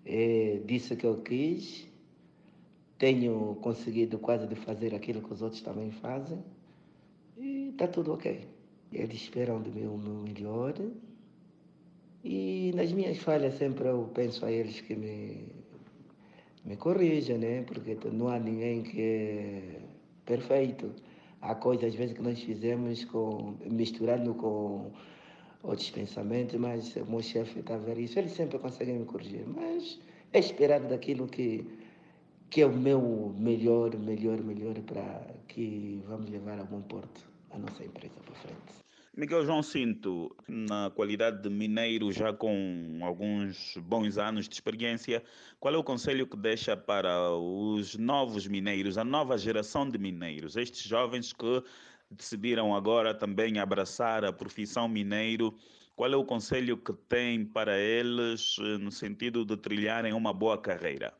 [0.06, 1.89] é disso que eu quis.
[3.00, 6.43] Tenho conseguido quase de fazer aquilo que os outros também fazem
[7.38, 8.45] e está tudo ok.
[8.91, 10.76] Eles esperam de mim o meu melhor.
[12.24, 15.47] E nas minhas falhas sempre eu penso a eles que me,
[16.66, 17.64] me corrijam, né?
[17.64, 19.80] Porque não há ninguém que é
[20.26, 20.93] perfeito.
[21.41, 24.91] Há coisas às vezes que nós fizemos com, misturando com
[25.64, 29.45] outros pensamentos, mas o meu chefe está a ver isso, eles sempre conseguem me corrigir.
[29.47, 30.00] Mas
[30.34, 31.66] é esperado daquilo que,
[32.50, 37.58] que é o meu melhor, melhor, melhor para que vamos levar a bom porto a
[37.60, 38.80] nossa empresa para frente.
[39.16, 45.22] Miguel João Cinto, na qualidade de mineiro, já com alguns bons anos de experiência,
[45.60, 50.56] qual é o conselho que deixa para os novos mineiros, a nova geração de mineiros,
[50.56, 51.62] estes jovens que
[52.10, 55.54] decidiram agora também abraçar a profissão mineiro?
[55.95, 60.58] Qual é o conselho que tem para eles eh, no sentido de trilharem uma boa
[60.58, 61.14] carreira?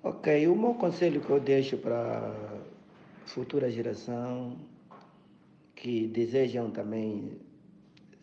[0.00, 2.32] Ok, o meu conselho que eu deixo para
[3.26, 4.56] futura geração
[5.74, 7.32] que desejam também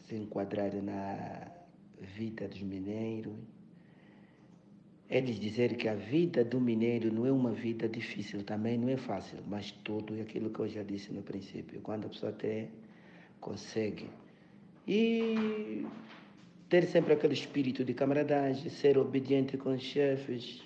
[0.07, 1.51] se enquadrar na
[1.99, 3.35] vida dos mineiros,
[5.09, 8.97] eles dizer que a vida do mineiro não é uma vida difícil, também não é
[8.97, 11.81] fácil, mas tudo é aquilo que eu já disse no princípio.
[11.81, 12.69] Quando a pessoa tem,
[13.39, 14.09] consegue.
[14.87, 15.85] E
[16.69, 20.63] ter sempre aquele espírito de camaradagem, ser obediente com os chefes.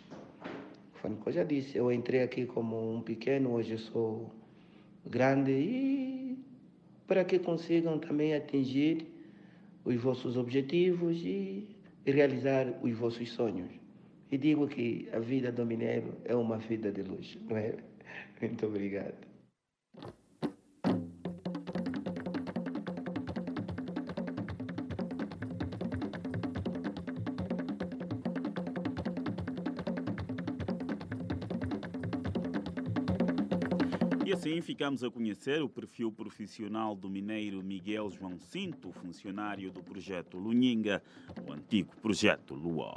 [1.01, 4.29] Foi o que eu já disse, eu entrei aqui como um pequeno, hoje sou
[5.05, 6.37] grande e
[7.07, 9.07] para que consigam também atingir
[9.85, 11.67] os vossos objetivos e
[12.05, 13.71] realizar os vossos sonhos.
[14.29, 17.75] E digo que a vida do mineiro é uma vida de luxo, não é?
[18.41, 19.28] Muito obrigado.
[34.59, 40.37] Assim ficamos a conhecer o perfil profissional do mineiro Miguel João Cinto, funcionário do projeto
[40.37, 41.01] Lunhinga,
[41.47, 42.93] o antigo projeto Luó.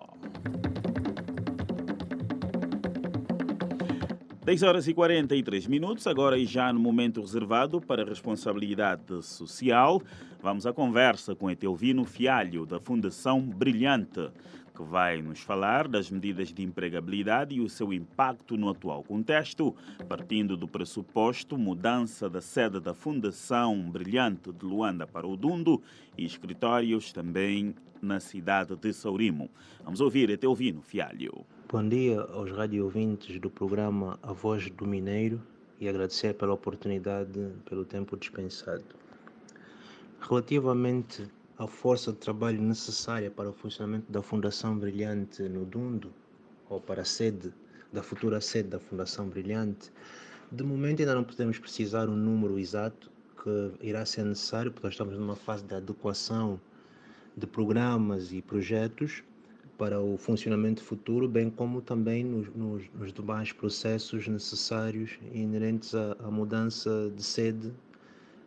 [4.44, 10.02] 10 horas e 43 minutos, agora e já no momento reservado para responsabilidade social,
[10.42, 14.30] vamos à conversa com Etelvino Fialho, da Fundação Brilhante,
[14.82, 19.74] que vai nos falar das medidas de empregabilidade e o seu impacto no atual contexto,
[20.08, 25.80] partindo do pressuposto mudança da sede da Fundação Brilhante de Luanda para o Dundo
[26.18, 29.48] e escritórios também na cidade de Saurimo.
[29.84, 31.46] Vamos ouvir Etelvino Fialho.
[31.70, 35.40] Bom dia aos radio ouvintes do programa A Voz do Mineiro
[35.80, 38.84] e agradecer pela oportunidade, pelo tempo dispensado.
[40.20, 41.28] Relativamente
[41.58, 46.12] à força de trabalho necessária para o funcionamento da Fundação Brilhante no Dundo,
[46.68, 47.52] ou para a sede,
[47.92, 49.92] da futura sede da Fundação Brilhante,
[50.50, 53.10] de momento ainda não podemos precisar um número exato
[53.42, 56.60] que irá ser necessário, porque nós estamos numa fase de adequação
[57.36, 59.22] de programas e projetos
[59.76, 66.12] para o funcionamento futuro, bem como também nos, nos, nos demais processos necessários inerentes à,
[66.20, 67.72] à mudança de sede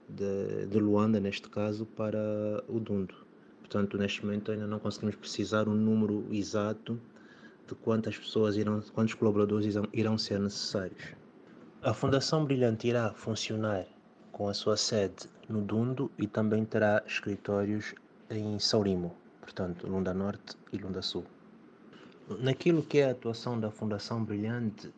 [0.10, 3.14] de, de, Luanda, neste caso, para o Dundo.
[3.60, 7.00] Portanto, neste momento ainda não conseguimos precisar um número exato
[7.68, 11.14] de quantas pessoas irão, quantos colaboradores irão, ser necessários.
[11.82, 13.86] A Fundação Brilhante irá funcionar
[14.32, 17.94] com a sua sede no Dundo e também terá escritórios
[18.30, 21.26] em Saurimo, portanto, Lunda Norte e Lunda Sul.
[22.40, 24.92] Naquilo que é a atuação da Fundação Brilhante,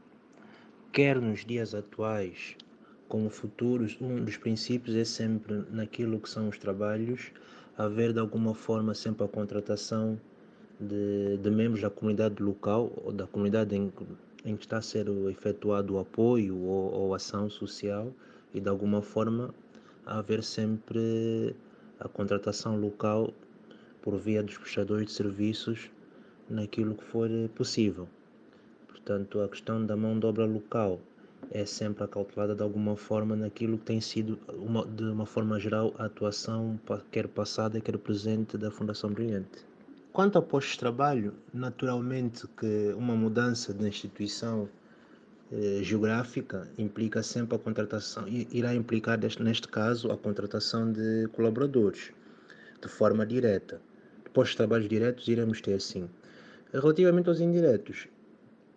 [0.92, 2.56] quer nos dias atuais
[3.08, 7.32] como futuros, um dos princípios é sempre naquilo que são os trabalhos,
[7.78, 10.20] haver de alguma forma sempre a contratação
[10.80, 13.92] de, de membros da comunidade local ou da comunidade em,
[14.46, 18.12] em que está a ser efetuado o apoio ou, ou ação social
[18.54, 19.54] e de alguma forma
[20.06, 21.56] haver sempre
[22.00, 23.34] a contratação local
[24.02, 25.90] por via dos prestadores de serviços
[26.50, 28.08] naquilo que for possível.
[28.88, 31.00] Portanto, a questão da mão de obra local
[31.52, 35.94] é sempre acautelada de alguma forma naquilo que tem sido, uma, de uma forma geral,
[35.98, 36.80] a atuação,
[37.12, 39.66] quer passada, quer presente, da Fundação Brilhante.
[40.12, 44.68] Quanto a postos de trabalho, naturalmente que uma mudança de instituição
[45.52, 52.12] eh, geográfica implica sempre a contratação, irá implicar, neste caso, a contratação de colaboradores,
[52.82, 53.80] de forma direta.
[54.56, 56.08] Trabalho diretos iremos ter sim.
[56.72, 58.08] Relativamente aos indiretos,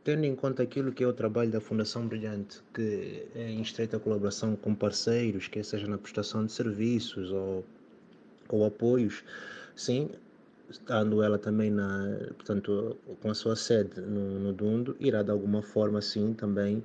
[0.05, 3.99] tendo em conta aquilo que é o trabalho da Fundação Brilhante, que é em estreita
[3.99, 7.65] colaboração com parceiros, quer seja na prestação de serviços ou,
[8.49, 9.23] ou apoios,
[9.77, 10.11] sim,
[10.71, 15.63] estando ela também na, portanto, com a sua sede no, no Dundo, irá de alguma
[15.63, 16.83] forma, sim, também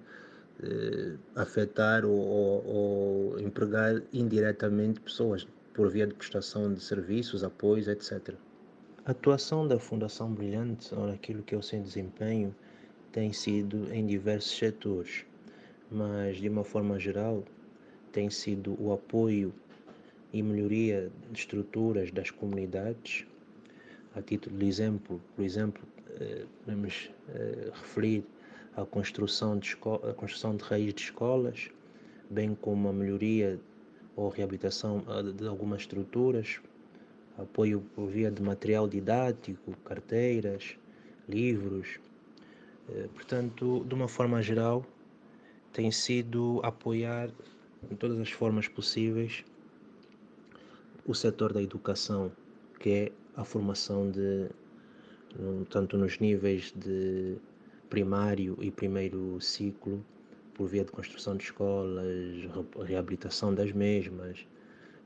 [0.64, 7.88] eh, afetar ou, ou, ou empregar indiretamente pessoas por via de prestação de serviços, apoios,
[7.88, 8.36] etc.
[9.06, 12.56] A atuação da Fundação Brilhante, aquilo que é o seu desempenho,
[13.16, 15.24] tem sido em diversos setores,
[15.90, 17.46] mas de uma forma geral
[18.12, 19.54] tem sido o apoio
[20.34, 23.26] e melhoria de estruturas das comunidades.
[24.14, 25.82] A título de exemplo, por exemplo,
[26.20, 28.26] eh, podemos eh, referir
[28.76, 29.78] a construção de,
[30.10, 31.70] a construção de raiz de escolas,
[32.30, 33.58] bem como a melhoria
[34.18, 35.06] ou reabilitação
[35.38, 36.60] de algumas estruturas,
[37.38, 40.78] apoio por via de material didático, carteiras,
[41.30, 41.98] livros.
[42.90, 44.86] Eh, portanto, de uma forma geral,
[45.74, 47.30] tem sido apoiar
[47.92, 49.44] em todas as formas possíveis
[51.06, 52.32] o setor da educação,
[52.80, 54.50] que é a formação de
[55.70, 57.38] tanto nos níveis de
[57.90, 60.04] primário e primeiro ciclo,
[60.54, 62.06] por via de construção de escolas,
[62.86, 64.48] reabilitação das mesmas,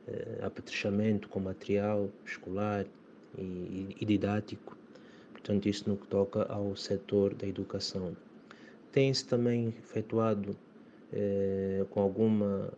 [0.07, 2.85] eh, apetrechamento com material escolar
[3.37, 4.78] e, e didático.
[5.49, 8.15] Portanto, isso no que toca ao setor da educação.
[8.91, 10.55] Tem-se também efetuado
[11.11, 12.71] eh, com alguma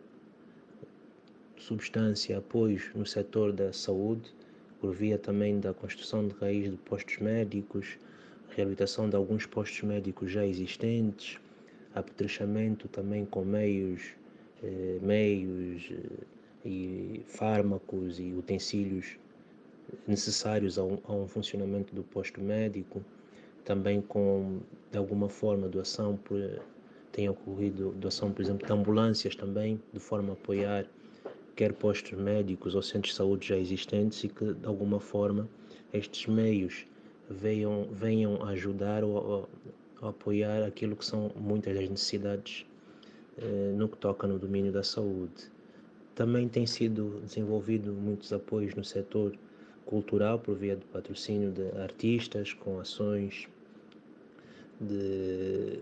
[1.58, 4.32] substância apoios no setor da saúde,
[4.80, 7.98] por via também da construção de raiz de postos médicos,
[8.56, 11.38] reabilitação de alguns postos médicos já existentes,
[11.94, 14.14] apetrechamento também com meios,
[14.62, 16.24] eh, meios eh,
[16.64, 19.18] e fármacos e utensílios
[20.06, 23.04] necessários a um, a um, funcionamento do posto médico,
[23.64, 26.38] também com de alguma forma doação por,
[27.12, 30.86] tem ocorrido doação, por exemplo, de ambulâncias também, de forma a apoiar
[31.54, 35.48] quer postos médicos ou centros de saúde já existentes e que de alguma forma
[35.92, 36.86] estes meios
[37.28, 39.48] venham, venham ajudar ou,
[40.00, 42.66] ou, apoiar aquilo que são muitas das necessidades
[43.38, 45.50] eh, no que toca no domínio da saúde.
[46.14, 49.32] Também tem sido desenvolvido muitos apoios no setor
[49.86, 53.48] cultural por via do patrocínio de artistas com ações
[54.80, 55.80] de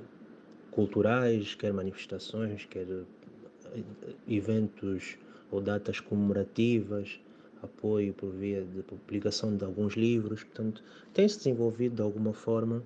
[0.70, 3.82] culturais, quer manifestações, quer eh,
[4.28, 5.16] eventos
[5.51, 7.18] ou datas comemorativas,
[7.62, 10.44] apoio por via de publicação de alguns livros.
[10.44, 10.82] Portanto,
[11.12, 12.82] tem-se desenvolvido de alguma forma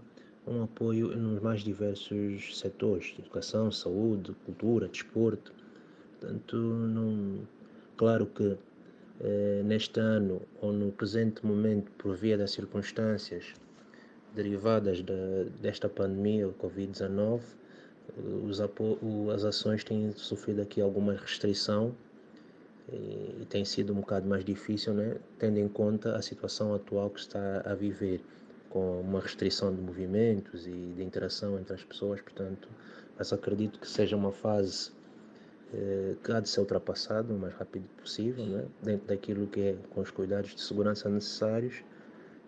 [0.46, 5.52] um apoio nos mais diversos setores, educação, saúde, cultura, desporto.
[6.20, 7.40] Portanto, não,
[7.96, 8.56] claro que
[9.20, 13.54] eh, neste ano ou no presente momento, por via das circunstâncias
[14.34, 15.14] derivadas da,
[15.60, 17.40] desta pandemia, o Covid-19,
[19.32, 21.94] as ações têm sofrido aqui alguma restrição
[22.92, 25.16] e, e tem sido um bocado mais difícil, né?
[25.38, 28.20] tendo em conta a situação atual que está a viver,
[28.68, 32.68] com uma restrição de movimentos e de interação entre as pessoas, portanto,
[33.16, 34.90] mas acredito que seja uma fase
[35.76, 38.64] eh, que há de ser ultrapassada o mais rápido possível, né?
[38.80, 41.82] dentro daquilo que é com os cuidados de segurança necessários,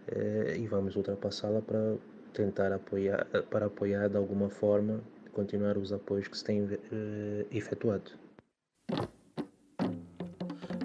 [0.08, 1.96] eh, e vamos ultrapassá-la para
[2.32, 5.00] tentar apoiar, para apoiar de alguma forma,
[5.32, 8.12] continuar os apoios que se têm eh, efetuado.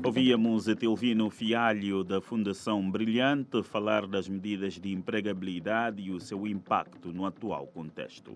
[0.03, 7.13] Ouvíamos Etelvino Fialho, da Fundação Brilhante, falar das medidas de empregabilidade e o seu impacto
[7.13, 8.33] no atual contexto.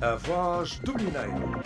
[0.00, 1.60] A voz do Mineiro.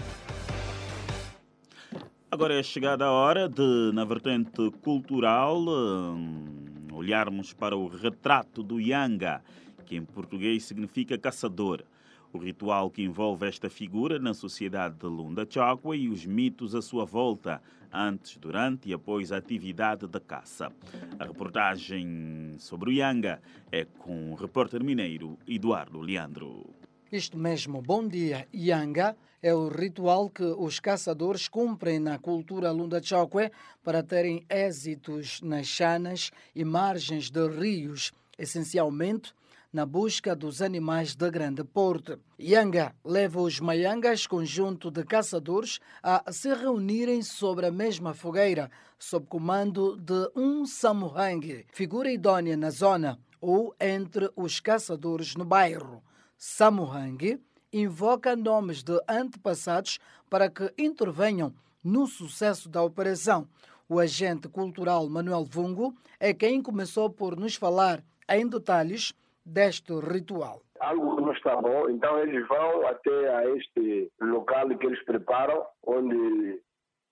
[2.40, 6.46] Agora é chegada a hora de, na vertente cultural, hum,
[6.90, 9.42] olharmos para o retrato do Yanga,
[9.84, 11.84] que em português significa caçador.
[12.32, 16.80] O ritual que envolve esta figura na sociedade de Lunda Chokwe e os mitos à
[16.80, 17.60] sua volta,
[17.92, 20.72] antes, durante e após a atividade da caça.
[21.18, 23.38] A reportagem sobre o Yanga
[23.70, 26.64] é com o repórter mineiro Eduardo Leandro.
[27.12, 33.02] Isto mesmo, bom dia, Yanga é o ritual que os caçadores cumprem na cultura Lunda
[33.02, 33.50] Chokwe
[33.82, 39.32] para terem êxitos nas chanas e margens de rios, essencialmente
[39.72, 42.18] na busca dos animais de grande porte.
[42.38, 49.26] Yanga leva os Mayangas, conjunto de caçadores, a se reunirem sobre a mesma fogueira, sob
[49.26, 56.02] comando de um samuhang, figura idônea na zona, ou entre os caçadores no bairro.
[56.36, 57.40] Samuhang
[57.72, 59.98] invoca nomes de antepassados
[60.28, 61.52] para que intervenham
[61.84, 63.46] no sucesso da operação.
[63.88, 69.12] O agente cultural Manuel Vungo é quem começou por nos falar em detalhes
[69.44, 70.62] deste ritual.
[70.78, 75.66] Algo que não está bom, então eles vão até a este local que eles preparam,
[75.84, 76.62] onde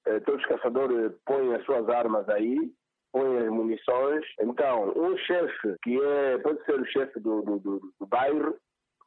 [0.06, 2.72] eh, todos os caçadores põem as suas armas aí,
[3.12, 4.24] põem as munições.
[4.40, 8.56] Então, um chefe, que é, pode ser o chefe do, do, do, do bairro,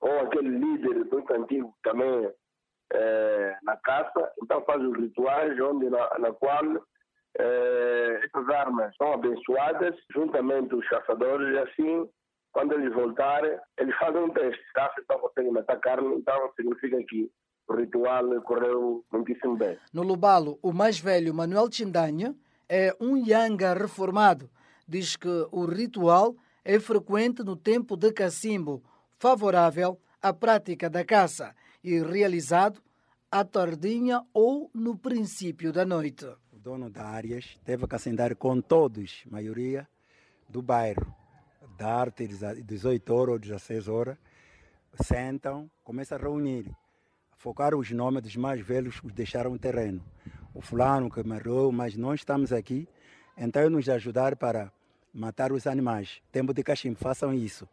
[0.02, 2.32] ou aquele líder muito antigo também
[2.94, 6.66] eh, na caça, então faz os rituais, onde na, na qual
[7.38, 12.10] eh, essas armas são abençoadas, juntamente os caçadores, e assim,
[12.52, 14.62] quando eles voltarem, eles fazem um teste.
[14.74, 14.92] Tá?
[14.94, 17.32] Se não conseguem matar carne, então significa que
[17.70, 19.78] o ritual correu muitíssimo bem.
[19.94, 22.36] No Lubalo, o mais velho, Manuel Chindanha,
[22.68, 24.50] é um Yanga reformado.
[24.88, 26.36] Diz que o ritual
[26.66, 28.84] é frequente no tempo de cacimbo,
[29.22, 31.54] favorável à prática da caça
[31.84, 32.82] e realizado
[33.32, 36.26] à tardinha ou no princípio da noite.
[36.52, 39.88] O dono da áreas teve que assinar com todos, maioria,
[40.50, 41.16] do bairro.
[41.78, 44.18] Dar-te 18 horas ou 16 horas,
[45.04, 46.76] sentam, começam a reunir.
[47.38, 50.04] Focaram os nomes dos mais velhos que deixaram o terreno.
[50.52, 52.88] O fulano que morreu, mas nós estamos aqui,
[53.38, 54.74] então nos ajudar para
[55.14, 56.24] matar os animais.
[56.32, 57.70] Tempo de cachimbo, façam isso.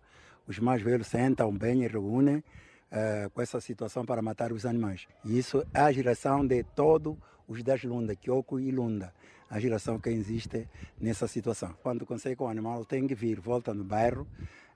[0.49, 5.07] Os mais velhos sentam bem e reúnem uh, com essa situação para matar os animais.
[5.22, 9.12] E isso é a geração de todos os das Lunda, Kyoko e Lunda.
[9.51, 10.66] A geração que existe
[10.99, 11.76] nessa situação.
[11.82, 14.26] Quando consegue o animal, tem que vir, volta no bairro,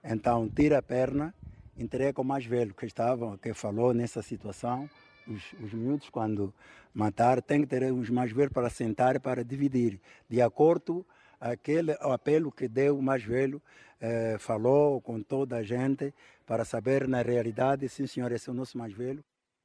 [0.04, 1.34] então tira a perna,
[1.74, 4.90] entrega o mais velho que estava, que falou nessa situação.
[5.26, 6.52] Os, os miúdos, quando
[6.92, 9.98] matar, tem que ter os mais velhos para sentar para dividir,
[10.28, 11.06] de acordo
[11.42, 13.60] aquele apelo que deu o mais velho,
[14.00, 16.14] eh, falou com toda a gente
[16.46, 19.24] para saber na realidade, sim senhor, esse é o nosso mais velho.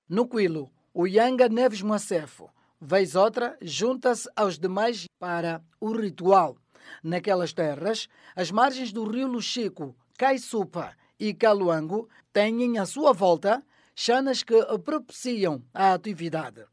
[0.09, 2.49] No Quilo, o Yanga Neves Moacefo,
[2.81, 6.57] vez outra, junta-se aos demais para o ritual.
[7.03, 13.63] Naquelas terras, as margens do rio Luxico, Caisupa e Caluango têm à sua volta
[13.93, 16.65] chanas que propiciam a atividade.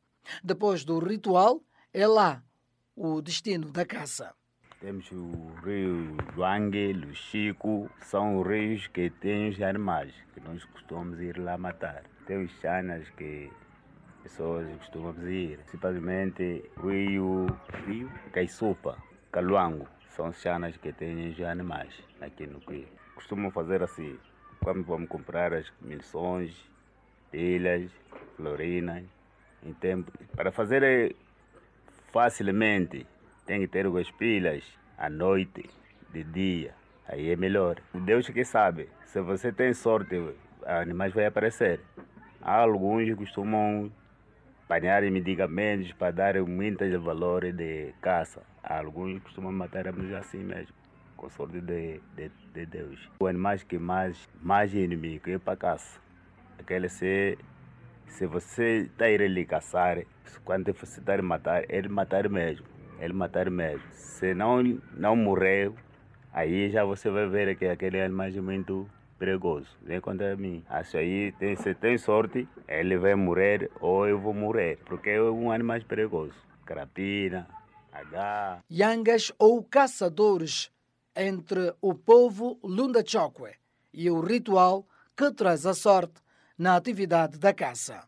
[0.43, 2.43] Depois do ritual, é lá
[2.97, 4.35] o destino da caça.
[4.85, 5.33] Temos o
[5.65, 11.57] rio Luangue, Luxico, são os rios que têm os animais, que nós costumamos ir lá
[11.57, 12.03] matar.
[12.27, 13.51] Tem os chanas que
[14.23, 17.47] pessoas costumamos ir, principalmente o rio,
[17.87, 18.99] rio Caiçupa,
[19.33, 22.87] Caluango, são os chanas que têm os animais aqui no Rio.
[23.15, 24.19] Costumam fazer assim,
[24.63, 26.63] quando vamos comprar as munições,
[27.31, 27.91] pilhas,
[28.37, 29.05] florinas,
[29.63, 31.17] em tempo, para fazer
[32.13, 33.07] facilmente
[33.47, 34.65] tem que ter as pilhas
[34.97, 35.69] à noite,
[36.13, 36.75] de dia.
[37.07, 37.77] Aí é melhor.
[37.93, 38.89] Deus que sabe.
[39.07, 40.35] Se você tem sorte,
[40.65, 41.81] animais vai aparecer.
[42.41, 43.93] Alguns costumam
[44.65, 48.43] apanhar medicamentos para dar muitos valores de caça.
[48.63, 50.75] Alguns costumam matar assim mesmo,
[51.17, 53.11] com sorte de, de, de Deus.
[53.21, 56.01] O animal que mais, mais inimigo é para caça.
[56.59, 57.37] Aquele se,
[58.07, 59.99] se você está indo lhe caçar,
[60.45, 63.83] quando você está matar, ele matar mesmo ele matar mesmo.
[63.93, 64.63] Se não,
[64.97, 65.75] não morreu,
[66.33, 68.89] aí já você vai ver que aquele animal é muito
[69.19, 69.69] perigoso.
[69.83, 70.65] Vem contra mim.
[70.69, 75.23] Acho aí, tem, se tem sorte, ele vai morrer ou eu vou morrer, porque é
[75.23, 76.35] um animal perigoso.
[76.65, 77.47] Carapina,
[77.93, 78.63] H.
[78.71, 80.71] Yangas ou caçadores
[81.15, 83.53] entre o povo Lunda Chokwe
[83.93, 84.87] e o ritual
[85.17, 86.21] que traz a sorte
[86.59, 88.03] na atividade da caça.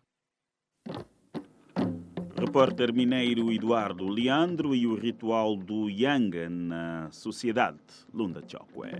[2.38, 7.80] Repórter mineiro Eduardo Leandro e o ritual do Yanga na sociedade
[8.12, 8.90] Lunda Chokwe.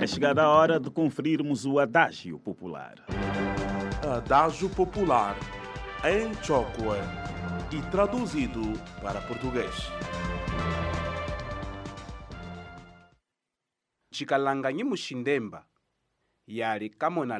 [0.00, 2.96] É chegada a hora de conferirmos o adágio popular.
[4.16, 5.36] Adágio popular
[6.04, 6.98] em Chokwe
[7.72, 9.74] e traduzido para português.
[14.12, 15.64] Chikalanganyi mushindemba
[16.48, 17.38] yali kamona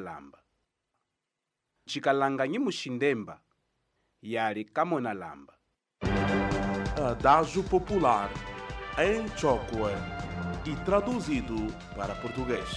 [1.91, 3.41] lamba chikalanganyi mushindemba
[4.23, 5.55] yali kamona lamba
[7.11, 8.31] Adágio popular
[8.99, 9.93] em Chokwe
[10.67, 11.57] e traduzido
[11.97, 12.69] para português.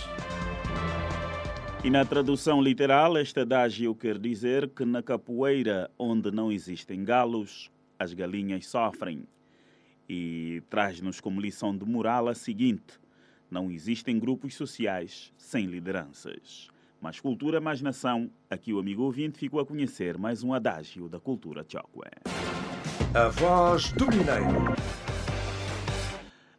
[1.84, 7.70] E na tradução literal, este adágio quer dizer que na capoeira onde não existem galos,
[8.00, 9.28] as galinhas sofrem.
[10.08, 12.98] E traz-nos como lição de moral a seguinte:
[13.52, 16.73] não existem grupos sociais sem lideranças.
[17.04, 18.32] Mais cultura, mais nação.
[18.50, 22.08] Aqui o amigo ouvinte ficou a conhecer mais um adágio da cultura Chokwe.
[23.14, 24.74] A voz do Mineiro.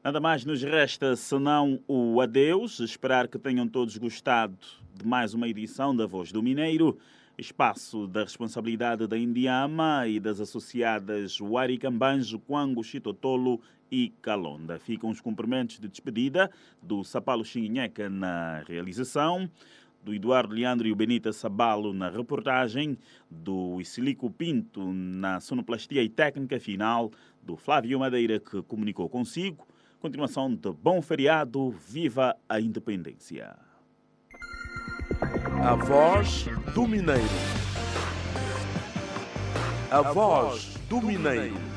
[0.04, 2.78] Nada mais nos resta senão o adeus.
[2.80, 4.58] Esperar que tenham todos gostado
[4.94, 6.98] de mais uma edição da Voz do Mineiro,
[7.38, 14.78] espaço da responsabilidade da Indiama e das associadas Huaricambanjo, Quango, Chitotolo e Calonda.
[14.78, 16.50] Ficam os cumprimentos de despedida
[16.82, 19.48] do Sapalo Xinguinheca na realização
[20.04, 22.98] do Eduardo Leandro e o Benita Sabalo na reportagem,
[23.30, 27.10] do Isilico Pinto na sonoplastia e técnica final,
[27.42, 29.66] do Flávio Madeira que comunicou consigo.
[30.00, 33.56] Continuação de bom feriado, viva a independência.
[35.62, 37.22] A voz do Mineiro.
[39.90, 41.73] a voz do Mineiro.